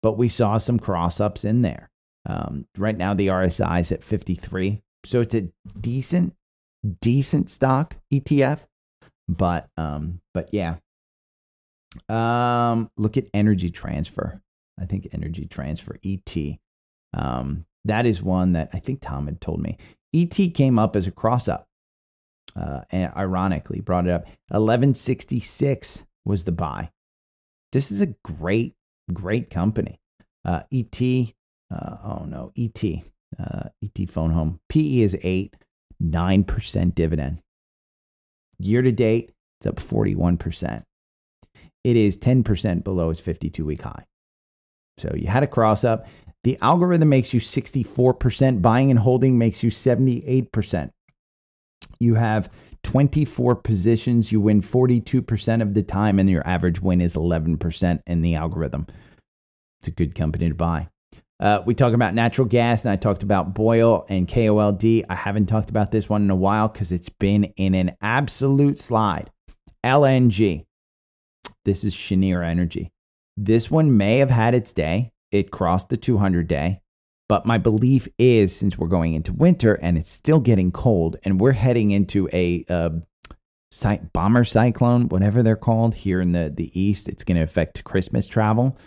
[0.01, 1.89] But we saw some cross ups in there.
[2.25, 4.81] Um, right now, the RSI is at 53.
[5.07, 5.47] So it's a
[5.79, 6.33] decent,
[7.01, 8.59] decent stock ETF.
[9.29, 10.75] But um, but yeah.
[12.09, 14.41] Um, look at energy transfer.
[14.79, 16.35] I think energy transfer, ET.
[17.13, 19.77] Um, that is one that I think Tom had told me.
[20.13, 21.67] ET came up as a cross up.
[22.55, 24.23] Uh, and ironically brought it up.
[24.49, 26.89] 1166 was the buy.
[27.71, 28.73] This is a great,
[29.13, 29.99] great company.
[30.43, 31.01] Uh, ET,
[31.71, 32.83] uh, oh no, ET,
[33.39, 34.59] uh, ET phone home.
[34.69, 35.55] PE is eight,
[36.01, 37.39] 9% dividend.
[38.59, 40.83] Year to date, it's up 41%.
[41.83, 44.05] It is 10% below its 52 week high.
[44.97, 46.07] So you had a cross up.
[46.43, 48.61] The algorithm makes you 64%.
[48.61, 50.91] Buying and holding makes you 78%.
[51.99, 52.49] You have
[52.83, 54.31] 24 positions.
[54.31, 58.87] You win 42% of the time, and your average win is 11% in the algorithm.
[59.79, 60.89] It's a good company to buy.
[61.39, 65.05] Uh, we talk about natural gas, and I talked about BOIL and KOLD.
[65.07, 68.79] I haven't talked about this one in a while because it's been in an absolute
[68.79, 69.29] slide.
[69.83, 70.65] LNG.
[71.63, 72.91] This is Cheniere Energy.
[73.35, 75.11] This one may have had its day.
[75.31, 76.81] It crossed the 200 day.
[77.29, 81.41] But my belief is since we're going into winter and it's still getting cold and
[81.41, 82.89] we're heading into a uh,
[84.13, 88.27] bomber cyclone, whatever they're called here in the, the east, it's going to affect Christmas
[88.27, 88.77] travel.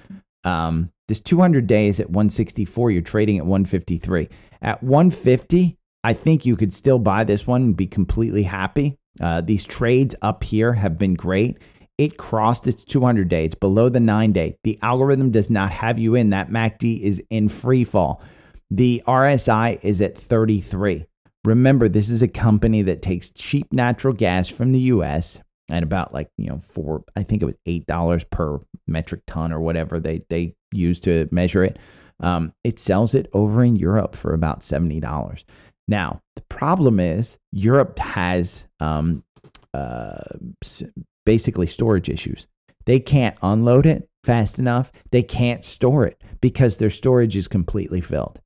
[0.43, 4.29] Um, this 200 days at 164, you're trading at 153.
[4.63, 8.97] At 150, I think you could still buy this one and be completely happy.
[9.21, 11.59] Uh, these trades up here have been great.
[11.99, 13.45] It crossed its 200 day.
[13.45, 14.57] It's below the nine day.
[14.63, 16.31] The algorithm does not have you in.
[16.31, 18.23] That MACD is in free fall.
[18.71, 21.07] The RSI is at 33.
[21.45, 26.15] Remember, this is a company that takes cheap natural gas from the US at about
[26.15, 30.23] like, you know, four, I think it was $8 per metric ton or whatever they,
[30.29, 31.79] they use to measure it.
[32.21, 35.45] Um, it sells it over in Europe for about $70.
[35.89, 39.25] Now, the problem is Europe has um,
[39.75, 40.19] uh,
[41.25, 42.47] basically storage issues.
[42.87, 44.93] They can't unload it fast enough.
[45.11, 48.41] They can't store it because their storage is completely filled.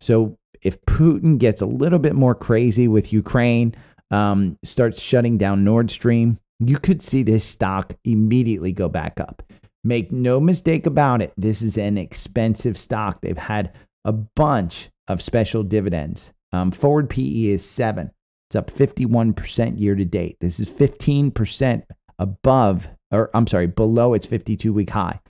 [0.00, 3.74] So if Putin gets a little bit more crazy with Ukraine,
[4.10, 9.42] um, starts shutting down Nord Stream, you could see this stock immediately go back up.
[9.86, 13.20] Make no mistake about it, this is an expensive stock.
[13.20, 13.72] They've had
[14.04, 16.32] a bunch of special dividends.
[16.52, 18.10] Um, forward PE is seven.
[18.48, 20.38] It's up 51% year to date.
[20.40, 21.84] This is 15%
[22.18, 25.20] above, or I'm sorry, below its 52 week high.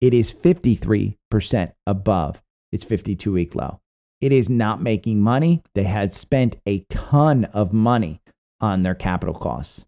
[0.00, 2.40] It is 53% above
[2.70, 3.80] its 52 week low.
[4.20, 5.64] It is not making money.
[5.74, 8.20] They had spent a ton of money
[8.60, 9.84] on their capital costs.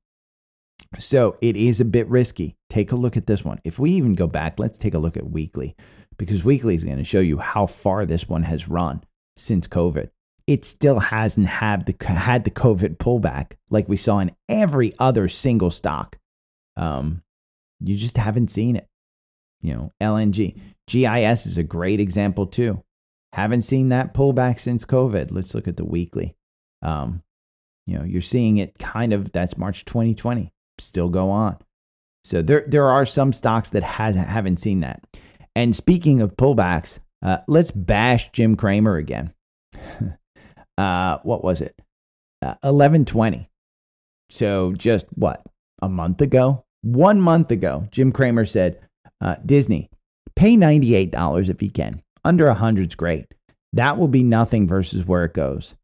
[0.98, 2.56] So it is a bit risky.
[2.70, 3.60] Take a look at this one.
[3.64, 5.76] If we even go back, let's take a look at weekly
[6.16, 9.04] because weekly is going to show you how far this one has run
[9.36, 10.10] since COVID.
[10.46, 15.28] It still hasn't had the had the COVID pullback like we saw in every other
[15.28, 16.18] single stock.
[16.76, 17.22] Um,
[17.80, 18.88] you just haven't seen it.
[19.60, 22.82] You know, LNG, GIS is a great example too.
[23.34, 25.30] Haven't seen that pullback since COVID.
[25.32, 26.34] Let's look at the weekly.
[26.80, 27.22] Um,
[27.86, 29.32] you know, you're seeing it kind of.
[29.32, 30.50] That's March 2020.
[30.78, 31.58] Still go on.
[32.24, 35.02] So there there are some stocks that has haven't seen that.
[35.56, 39.32] And speaking of pullbacks, uh, let's bash Jim Cramer again.
[40.78, 41.74] uh, what was it?
[42.42, 43.48] Uh, 1120.
[44.30, 45.42] So just what
[45.80, 48.80] a month ago, one month ago, Jim Cramer said,
[49.20, 49.90] uh, Disney,
[50.36, 52.02] pay $98 if you can.
[52.24, 53.26] Under 100 is great.
[53.72, 55.74] That will be nothing versus where it goes.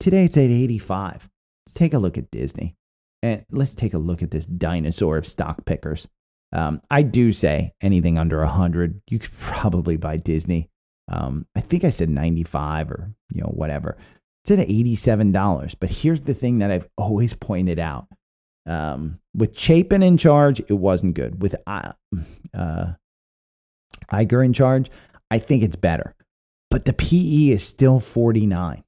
[0.00, 1.28] Today it's at 85.
[1.66, 2.74] Let's take a look at Disney.
[3.24, 6.06] And let's take a look at this dinosaur of stock pickers.
[6.52, 10.68] Um, I do say anything under 100, you could probably buy Disney.
[11.10, 13.96] Um, I think I said 95 or, you know, whatever.
[14.44, 15.74] It's at $87.
[15.80, 18.08] But here's the thing that I've always pointed out
[18.66, 21.40] um, with Chapek in charge, it wasn't good.
[21.40, 21.92] With uh,
[22.52, 22.92] uh,
[24.12, 24.90] Iger in charge,
[25.30, 26.14] I think it's better.
[26.70, 28.84] But the PE is still 49.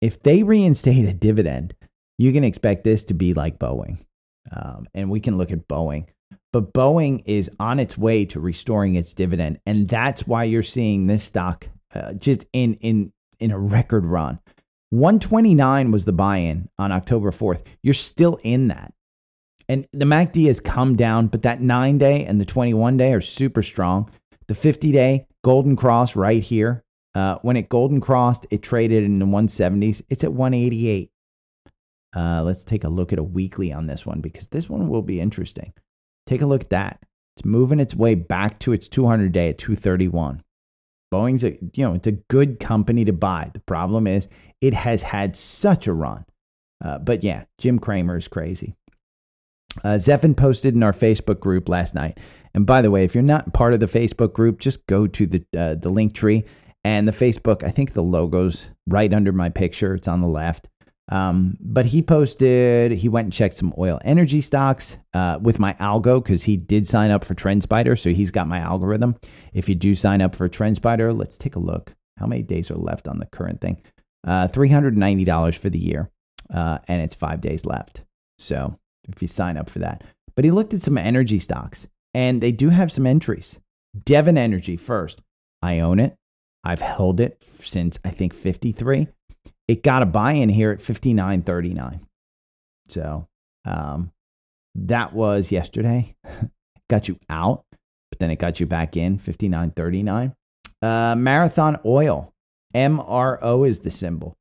[0.00, 1.74] If they reinstate a dividend,
[2.20, 3.96] you can expect this to be like Boeing.
[4.52, 6.06] Um, and we can look at Boeing.
[6.52, 9.58] But Boeing is on its way to restoring its dividend.
[9.64, 14.38] And that's why you're seeing this stock uh, just in, in, in a record run.
[14.90, 17.62] 129 was the buy in on October 4th.
[17.82, 18.92] You're still in that.
[19.66, 23.22] And the MACD has come down, but that nine day and the 21 day are
[23.22, 24.10] super strong.
[24.46, 26.84] The 50 day golden cross right here.
[27.14, 30.02] Uh, when it golden crossed, it traded in the 170s.
[30.10, 31.10] It's at 188.
[32.14, 35.02] Uh, let's take a look at a weekly on this one because this one will
[35.02, 35.72] be interesting.
[36.26, 37.04] Take a look at that.
[37.36, 40.42] It's moving its way back to its 200 day at 231.
[41.12, 43.50] Boeing's a you know it's a good company to buy.
[43.52, 44.28] The problem is
[44.60, 46.24] it has had such a run.
[46.84, 48.74] Uh, but yeah, Jim Cramer is crazy.
[49.84, 52.18] Uh, Zephin posted in our Facebook group last night.
[52.54, 55.26] And by the way, if you're not part of the Facebook group, just go to
[55.26, 56.44] the uh, the link tree
[56.84, 57.62] and the Facebook.
[57.62, 59.94] I think the logo's right under my picture.
[59.94, 60.68] It's on the left.
[61.10, 65.74] Um, but he posted, he went and checked some oil energy stocks uh, with my
[65.74, 67.98] algo because he did sign up for TrendSpider.
[67.98, 69.16] So he's got my algorithm.
[69.52, 71.94] If you do sign up for TrendSpider, let's take a look.
[72.18, 73.82] How many days are left on the current thing?
[74.26, 76.10] Uh, $390 for the year.
[76.52, 78.02] Uh, and it's five days left.
[78.38, 80.04] So if you sign up for that.
[80.36, 83.58] But he looked at some energy stocks and they do have some entries.
[84.04, 85.20] Devon Energy first.
[85.62, 86.16] I own it.
[86.62, 89.08] I've held it since I think 53.
[89.70, 92.00] It got a buy in here at 59.39.
[92.88, 93.28] So
[93.64, 94.10] um,
[94.74, 96.16] that was yesterday.
[96.90, 97.62] got you out,
[98.10, 100.34] but then it got you back in 59.39.
[100.82, 102.32] Uh, Marathon Oil,
[102.74, 104.36] MRO is the symbol.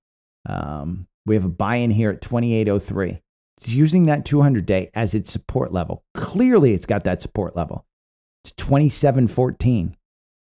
[0.48, 3.22] Um, we have a buy in here at 2803.
[3.60, 6.02] It's using that 200 day as its support level.
[6.16, 7.86] Clearly, it's got that support level.
[8.44, 9.96] It's 2714.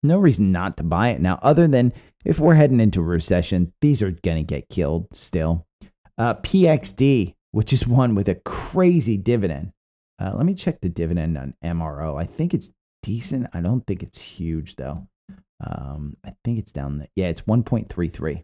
[0.03, 1.93] No reason not to buy it now, other than
[2.25, 5.65] if we're heading into a recession, these are going to get killed still.
[6.17, 9.73] Uh, PXD, which is one with a crazy dividend.
[10.19, 12.19] Uh, let me check the dividend on MRO.
[12.19, 12.71] I think it's
[13.01, 13.47] decent.
[13.53, 15.07] I don't think it's huge, though.
[15.65, 17.07] Um, I think it's down there.
[17.15, 18.43] Yeah, it's 1.33.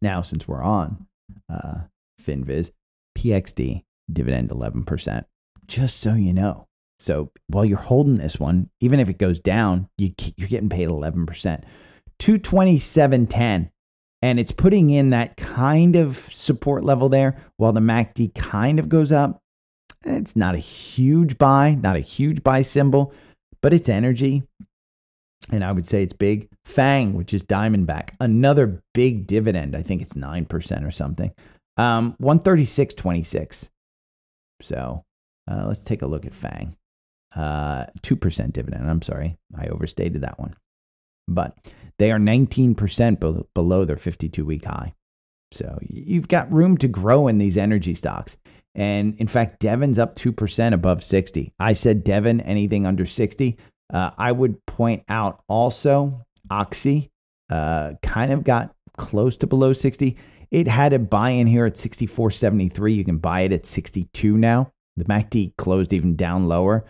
[0.00, 1.06] Now, since we're on
[1.48, 1.80] uh,
[2.22, 2.70] FinViz,
[3.16, 5.24] PXD dividend 11%,
[5.66, 6.66] just so you know.
[6.98, 10.88] So while you're holding this one, even if it goes down, you, you're getting paid
[10.88, 11.64] 11%.
[12.18, 13.70] 227.10.
[14.22, 18.88] And it's putting in that kind of support level there while the MACD kind of
[18.88, 19.42] goes up.
[20.04, 23.12] It's not a huge buy, not a huge buy symbol,
[23.60, 24.44] but it's energy.
[25.50, 26.48] And I would say it's big.
[26.64, 29.76] Fang, which is Diamondback, another big dividend.
[29.76, 31.32] I think it's 9% or something.
[31.76, 33.68] Um, 136.26.
[34.62, 35.04] So
[35.50, 36.76] uh, let's take a look at Fang.
[37.34, 38.88] Uh, 2% dividend.
[38.88, 39.36] I'm sorry.
[39.56, 40.54] I overstated that one.
[41.26, 41.56] But
[41.98, 44.94] they are 19% below their 52 week high.
[45.52, 48.36] So you've got room to grow in these energy stocks.
[48.74, 51.52] And in fact, Devon's up 2% above 60.
[51.60, 53.56] I said Devon, anything under 60.
[53.92, 57.10] Uh, I would point out also Oxy
[57.50, 60.16] uh, kind of got close to below 60.
[60.50, 62.94] It had a buy in here at 64.73.
[62.94, 64.70] You can buy it at 62 now.
[64.96, 66.84] The MACD closed even down lower.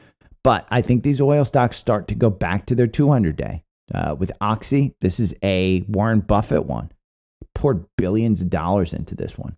[0.44, 3.64] But I think these oil stocks start to go back to their 200 day.
[3.92, 6.90] Uh, with Oxy, this is a Warren Buffett one.
[7.54, 9.56] Poured billions of dollars into this one.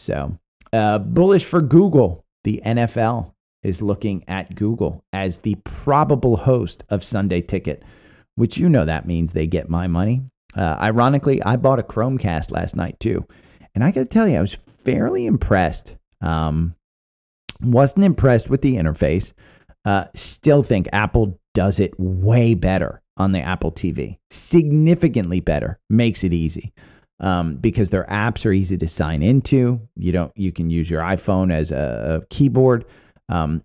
[0.00, 0.38] So,
[0.72, 2.24] uh, bullish for Google.
[2.44, 7.84] The NFL is looking at Google as the probable host of Sunday Ticket,
[8.34, 10.22] which you know that means they get my money.
[10.56, 13.26] Uh, ironically, I bought a Chromecast last night too.
[13.74, 15.94] And I got to tell you, I was fairly impressed.
[16.20, 16.74] Um,
[17.60, 19.32] wasn't impressed with the interface.
[19.84, 24.18] Uh, still think Apple does it way better on the Apple TV.
[24.30, 25.78] Significantly better.
[25.90, 26.72] Makes it easy.
[27.20, 29.80] Um, because their apps are easy to sign into.
[29.94, 30.32] You don't.
[30.36, 32.84] You can use your iPhone as a, a keyboard.
[33.28, 33.62] Um,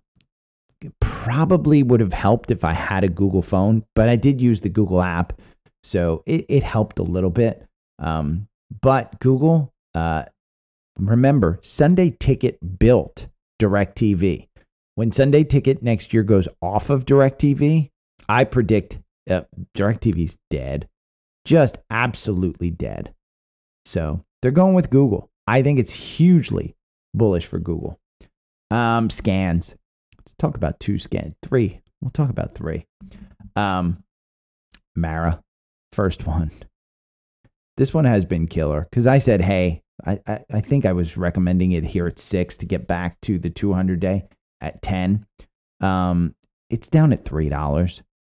[1.00, 4.68] probably would have helped if I had a Google phone, but I did use the
[4.68, 5.40] Google app,
[5.82, 7.66] so it, it helped a little bit.
[7.98, 8.48] Um,
[8.80, 10.24] but Google, uh,
[10.98, 13.28] remember, Sunday Ticket built
[13.60, 14.47] DirecTV.
[14.98, 17.90] When Sunday Ticket next year goes off of DirecTV,
[18.28, 18.98] I predict
[19.30, 19.42] uh,
[19.76, 20.88] DirecTV's dead.
[21.44, 23.14] Just absolutely dead.
[23.86, 25.30] So they're going with Google.
[25.46, 26.74] I think it's hugely
[27.14, 28.00] bullish for Google.
[28.72, 29.76] Um, scans.
[30.18, 31.36] Let's talk about two scan.
[31.44, 31.80] Three.
[32.00, 32.84] We'll talk about three.
[33.54, 34.02] Um,
[34.96, 35.40] Mara,
[35.92, 36.50] first one.
[37.76, 41.16] This one has been killer because I said, hey, I, I, I think I was
[41.16, 44.26] recommending it here at six to get back to the 200 day
[44.60, 45.26] at 10.
[45.80, 46.34] Um,
[46.70, 47.50] it's down at $3.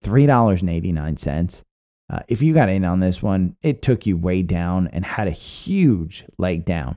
[0.04, 1.62] $3.89.
[2.08, 5.26] Uh, if you got in on this one, it took you way down and had
[5.26, 6.96] a huge leg down.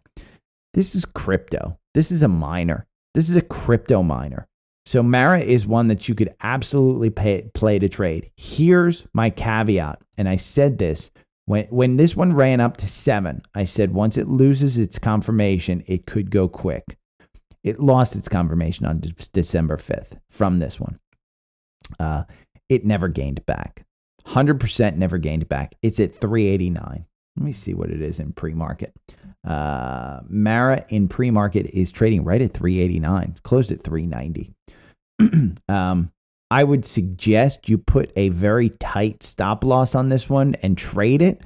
[0.74, 1.80] This is crypto.
[1.94, 2.86] This is a miner.
[3.16, 4.48] This is a crypto miner.
[4.86, 8.32] So Mara is one that you could absolutely pay, play to trade.
[8.36, 11.12] Here's my caveat, and I said this
[11.46, 13.42] when when this one ran up to seven.
[13.54, 16.98] I said once it loses its confirmation, it could go quick.
[17.64, 19.02] It lost its confirmation on
[19.34, 21.00] December fifth from this one.
[22.00, 22.24] Uh,
[22.70, 23.86] it never gained back.
[24.28, 25.76] 100% never gained back.
[25.82, 27.06] It's at 389.
[27.36, 28.94] Let me see what it is in pre market.
[29.48, 34.52] Uh, Mara in pre market is trading right at 389, closed at 390.
[35.70, 36.12] um,
[36.52, 41.22] I would suggest you put a very tight stop loss on this one and trade
[41.22, 41.42] it.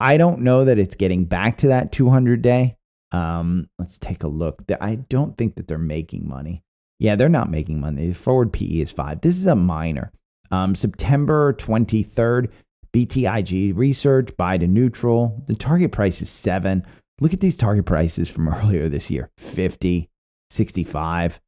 [0.00, 2.76] I don't know that it's getting back to that 200 day.
[3.12, 4.62] Um, let's take a look.
[4.80, 6.62] I don't think that they're making money.
[6.98, 8.08] Yeah, they're not making money.
[8.08, 9.20] The forward PE is five.
[9.20, 10.12] This is a miner.
[10.50, 12.50] Um, September 23rd,
[12.92, 15.42] BTIG research, buy to neutral.
[15.46, 16.84] The target price is seven.
[17.20, 20.08] Look at these target prices from earlier this year 50,
[20.50, 21.40] 65.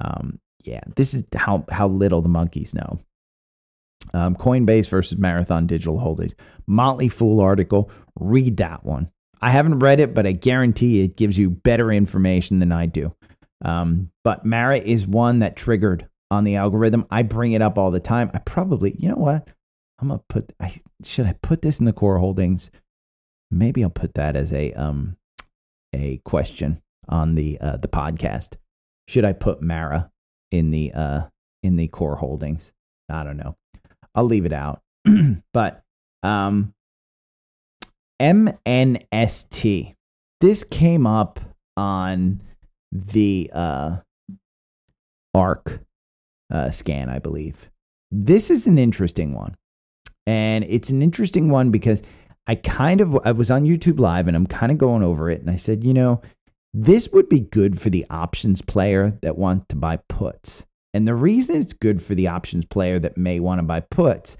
[0.00, 3.00] Um, yeah, this is how, how little the monkeys know.
[4.12, 6.34] Um, Coinbase versus Marathon Digital Holdings.
[6.66, 7.90] Motley Fool article.
[8.18, 9.10] Read that one.
[9.44, 13.14] I haven't read it, but I guarantee it gives you better information than I do.
[13.62, 17.06] Um, but Mara is one that triggered on the algorithm.
[17.10, 18.30] I bring it up all the time.
[18.32, 19.46] I probably, you know what?
[20.00, 20.52] I'm gonna put.
[20.58, 22.70] I, should I put this in the core holdings?
[23.50, 25.16] Maybe I'll put that as a um
[25.94, 28.54] a question on the uh, the podcast.
[29.08, 30.10] Should I put Mara
[30.50, 31.22] in the uh
[31.62, 32.72] in the core holdings?
[33.08, 33.56] I don't know.
[34.14, 34.82] I'll leave it out.
[35.52, 35.84] but
[36.22, 36.73] Um,
[38.24, 39.94] MNST.
[40.40, 41.40] This came up
[41.76, 42.40] on
[42.90, 43.96] the uh,
[45.34, 45.80] ARK
[46.50, 47.70] uh, scan, I believe.
[48.10, 49.56] This is an interesting one.
[50.26, 52.02] And it's an interesting one because
[52.46, 55.42] I kind of I was on YouTube live and I'm kind of going over it
[55.42, 56.22] and I said, you know,
[56.72, 60.62] this would be good for the options player that wants to buy puts.
[60.94, 64.38] And the reason it's good for the options player that may want to buy puts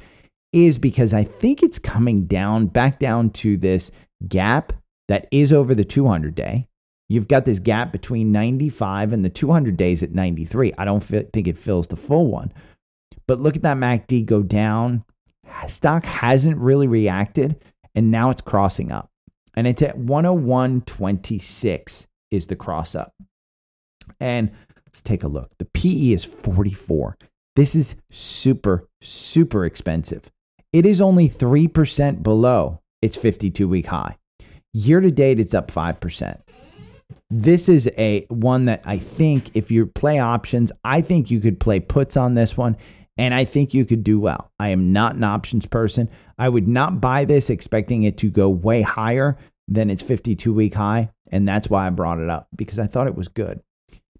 [0.54, 3.90] is because I think it's coming down back down to this
[4.28, 4.72] gap
[5.08, 6.68] that is over the 200 day.
[7.08, 10.72] You've got this gap between 95 and the 200 days at 93.
[10.78, 12.50] I don't think it fills the full one.
[13.26, 15.04] But look at that MACD go down.
[15.68, 17.62] Stock hasn't really reacted,
[17.94, 19.10] and now it's crossing up.
[19.54, 23.12] And it's at 101.26 is the cross up.
[24.18, 24.50] And
[24.86, 25.50] let's take a look.
[25.58, 27.18] The PE is 44.
[27.56, 30.30] This is super, super expensive.
[30.74, 34.18] It is only 3% below its 52 week high.
[34.72, 36.40] Year to date, it's up 5%.
[37.30, 41.60] This is a one that I think if you play options, I think you could
[41.60, 42.76] play puts on this one
[43.16, 44.50] and I think you could do well.
[44.58, 46.10] I am not an options person.
[46.40, 50.74] I would not buy this expecting it to go way higher than its 52 week
[50.74, 51.10] high.
[51.30, 53.62] And that's why I brought it up because I thought it was good.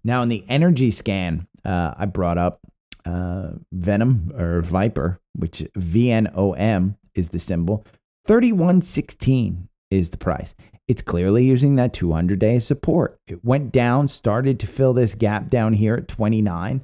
[0.05, 2.61] Now, in the energy scan, uh, I brought up
[3.05, 7.85] uh, Venom or Viper, which VNOM is the symbol.
[8.25, 10.53] 3116 is the price.
[10.87, 13.19] It's clearly using that 200 day support.
[13.27, 16.83] It went down, started to fill this gap down here at 29.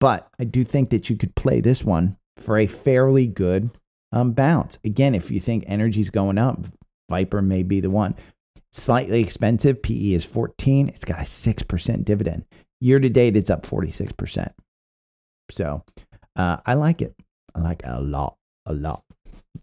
[0.00, 3.70] But I do think that you could play this one for a fairly good
[4.12, 4.78] um, bounce.
[4.84, 6.60] Again, if you think energy's going up,
[7.10, 8.14] Viper may be the one.
[8.72, 9.82] Slightly expensive.
[9.82, 10.88] PE is 14.
[10.88, 12.44] It's got a 6% dividend.
[12.80, 14.52] Year to date, it's up 46%.
[15.50, 15.84] So
[16.36, 17.14] uh, I like it.
[17.54, 18.36] I like it a lot,
[18.66, 19.02] a lot.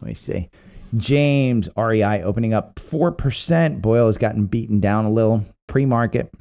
[0.01, 0.49] Let me see.
[0.97, 3.81] James REI opening up 4%.
[3.81, 6.31] BOIL has gotten beaten down a little pre market.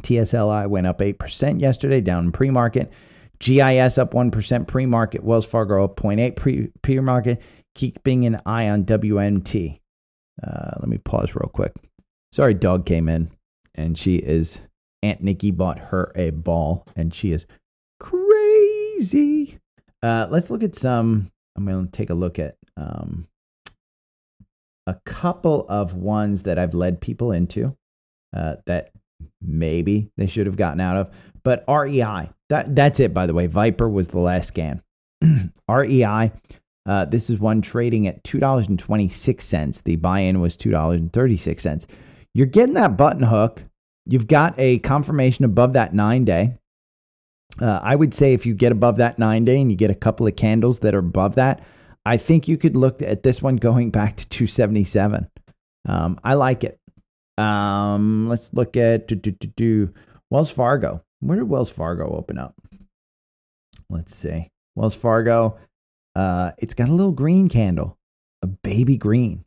[0.00, 2.92] TSLI went up 8% yesterday, down pre market.
[3.38, 5.24] GIS up 1% pre market.
[5.24, 7.42] Wells Fargo up 0.8 pre market.
[7.74, 9.80] Keeping an eye on WMT.
[10.42, 11.72] Uh, let me pause real quick.
[12.32, 13.30] Sorry, dog came in
[13.74, 14.60] and she is,
[15.02, 17.46] Aunt Nikki bought her a ball and she is
[18.00, 18.41] crazy.
[20.02, 21.30] Uh, let's look at some.
[21.56, 23.28] I'm going to take a look at um,
[24.86, 27.76] a couple of ones that I've led people into
[28.34, 28.90] uh, that
[29.40, 31.10] maybe they should have gotten out of.
[31.44, 33.46] But REI, that, that's it, by the way.
[33.46, 34.82] Viper was the last scan.
[35.68, 36.32] REI,
[36.86, 39.82] uh, this is one trading at $2.26.
[39.82, 41.86] The buy in was $2.36.
[42.34, 43.62] You're getting that button hook.
[44.06, 46.54] You've got a confirmation above that nine day.
[47.60, 49.94] Uh, I would say if you get above that nine day and you get a
[49.94, 51.62] couple of candles that are above that,
[52.04, 55.28] I think you could look at this one going back to 277.
[55.86, 56.78] Um, I like it.
[57.38, 59.94] Um, let's look at do, do, do, do.
[60.30, 61.02] Wells Fargo.
[61.20, 62.54] Where did Wells Fargo open up?
[63.88, 64.48] Let's see.
[64.74, 65.58] Wells Fargo.
[66.14, 67.96] Uh, it's got a little green candle,
[68.42, 69.44] a baby green.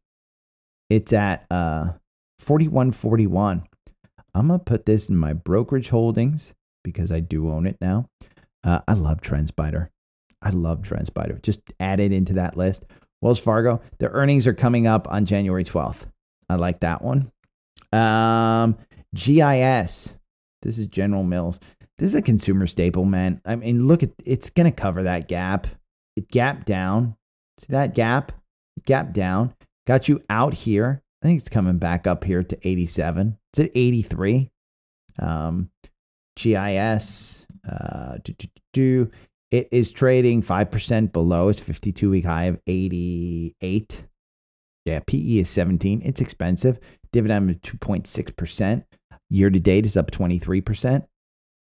[0.90, 1.94] It's at uh
[2.40, 3.64] 4141.
[4.34, 6.54] I'm gonna put this in my brokerage holdings
[6.86, 8.08] because I do own it now.
[8.64, 9.90] Uh, I love TrendSpider.
[10.42, 11.42] I love TrendSpider.
[11.42, 12.86] Just add it into that list.
[13.22, 16.06] Wells Fargo, their earnings are coming up on January 12th.
[16.48, 17.32] I like that one.
[17.92, 18.78] Um,
[19.14, 20.14] GIS.
[20.62, 21.60] This is General Mills.
[21.98, 23.42] This is a consumer staple, man.
[23.46, 25.68] I mean, look at it's going to cover that gap.
[26.16, 27.16] It gapped down.
[27.60, 28.32] See that gap?
[28.86, 29.54] Gap down.
[29.88, 31.02] Got you out here.
[31.24, 33.38] I think it's coming back up here to 87.
[33.54, 34.52] It's at 83.
[35.20, 35.72] Um,
[36.36, 37.46] GIS.
[37.70, 39.12] Uh, do, do, do,
[39.52, 44.04] it is trading 5% below its 52 week high of 88.
[44.86, 46.02] Yeah, PE is 17.
[46.04, 46.80] It's expensive.
[47.12, 48.84] Dividend of 2.6%.
[49.30, 51.06] Year to date is up 23%.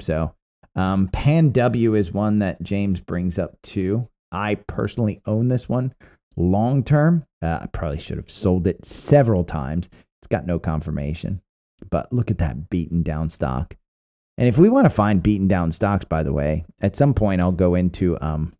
[0.01, 0.35] So,
[0.77, 4.09] um, Pan W is one that James brings up too.
[4.31, 5.95] I personally own this one
[6.37, 7.25] long term.
[7.43, 9.89] Uh, I probably should have sold it several times.
[10.21, 11.41] It's got no confirmation.
[11.91, 13.77] But look at that beaten down stock.
[14.39, 17.41] And if we want to find beaten down stocks, by the way, at some point
[17.41, 18.55] I'll go into um,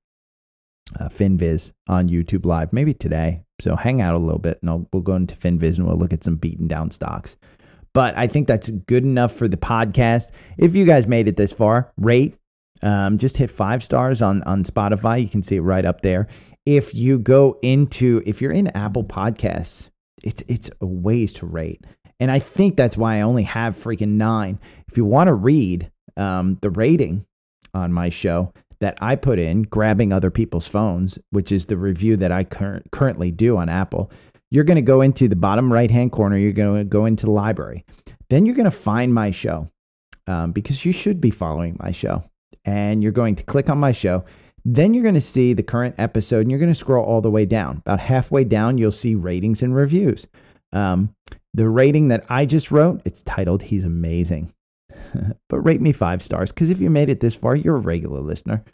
[0.99, 3.45] uh, FinViz on YouTube Live, maybe today.
[3.61, 6.13] So hang out a little bit, and I'll, we'll go into FinViz and we'll look
[6.13, 7.37] at some beaten down stocks.
[7.95, 10.31] But I think that's good enough for the podcast.
[10.59, 12.37] If you guys made it this far, rate.
[12.83, 15.21] Um, just hit five stars on on Spotify.
[15.21, 16.29] You can see it right up there.
[16.67, 19.89] If you go into, if you're in Apple Podcasts,
[20.23, 21.85] it's it's a ways to rate.
[22.21, 24.59] And I think that's why I only have freaking nine.
[24.89, 27.27] If you want to read um, the rating
[27.75, 32.17] on my show, that I put in, grabbing other people's phones, which is the review
[32.19, 34.11] that I cur- currently do on Apple,
[34.51, 36.37] you're going to go into the bottom right hand corner.
[36.37, 37.85] You're going to go into the library.
[38.31, 39.71] Then you're going to find my show
[40.27, 42.25] um, because you should be following my show.
[42.65, 44.25] And you're going to click on my show.
[44.65, 47.31] Then you're going to see the current episode and you're going to scroll all the
[47.31, 47.79] way down.
[47.79, 50.27] About halfway down, you'll see ratings and reviews.
[50.73, 51.15] Um,
[51.55, 54.53] the rating that I just wrote, it's titled He's Amazing.
[55.49, 58.21] but rate me five stars because if you made it this far, you're a regular
[58.21, 58.65] listener.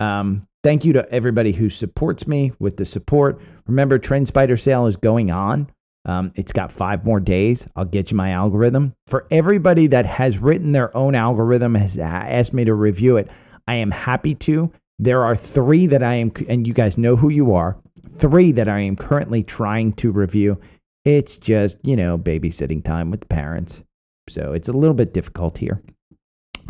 [0.00, 3.40] Um, thank you to everybody who supports me with the support.
[3.66, 5.70] Remember, TrendSpider sale is going on.
[6.06, 7.66] Um, it's got five more days.
[7.76, 8.94] I'll get you my algorithm.
[9.06, 13.28] For everybody that has written their own algorithm, has asked me to review it,
[13.66, 14.70] I am happy to.
[14.98, 17.76] There are three that I am, and you guys know who you are,
[18.10, 20.60] three that I am currently trying to review.
[21.04, 23.82] It's just, you know, babysitting time with the parents.
[24.28, 25.82] So it's a little bit difficult here.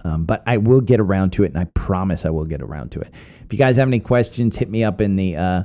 [0.04, 2.90] Um, but I will get around to it, and I promise I will get around
[2.92, 3.12] to it.
[3.44, 5.62] If you guys have any questions, hit me up in the uh,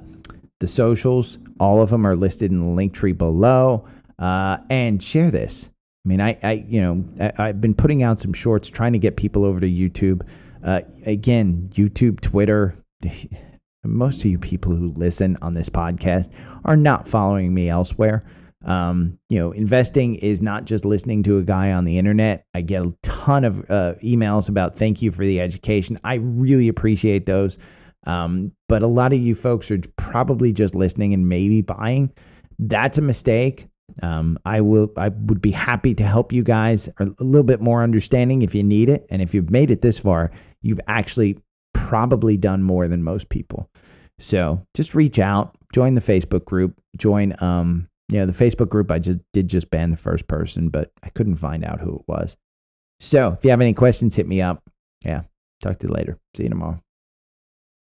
[0.60, 1.40] the socials.
[1.60, 3.88] All of them are listed in the link tree below.
[4.20, 5.70] Uh, and share this.
[6.06, 9.00] I mean, I, I you know, I, have been putting out some shorts trying to
[9.00, 10.28] get people over to YouTube.
[10.64, 12.76] Uh, again, YouTube, Twitter.
[13.86, 16.30] Most of you people who listen on this podcast
[16.66, 18.26] are not following me elsewhere.
[18.66, 22.46] Um, you know, investing is not just listening to a guy on the internet.
[22.54, 26.00] I get a ton of uh, emails about thank you for the education.
[26.04, 27.58] I really appreciate those.
[28.06, 32.12] Um, but a lot of you folks are probably just listening and maybe buying.
[32.58, 33.68] That's a mistake.
[34.02, 34.92] Um, I will.
[34.98, 38.64] I would be happy to help you guys a little bit more understanding if you
[38.64, 40.32] need it, and if you've made it this far,
[40.62, 41.40] you've actually
[41.74, 43.70] probably done more than most people.
[44.20, 48.92] So just reach out, join the Facebook group, join um, you know, the Facebook group,
[48.92, 52.08] I just did just ban the first person, but I couldn't find out who it
[52.08, 52.36] was.
[53.00, 54.64] So if you have any questions, hit me up.
[55.06, 55.24] Yeah.
[55.62, 56.18] Talk to you later.
[56.36, 56.82] See you tomorrow.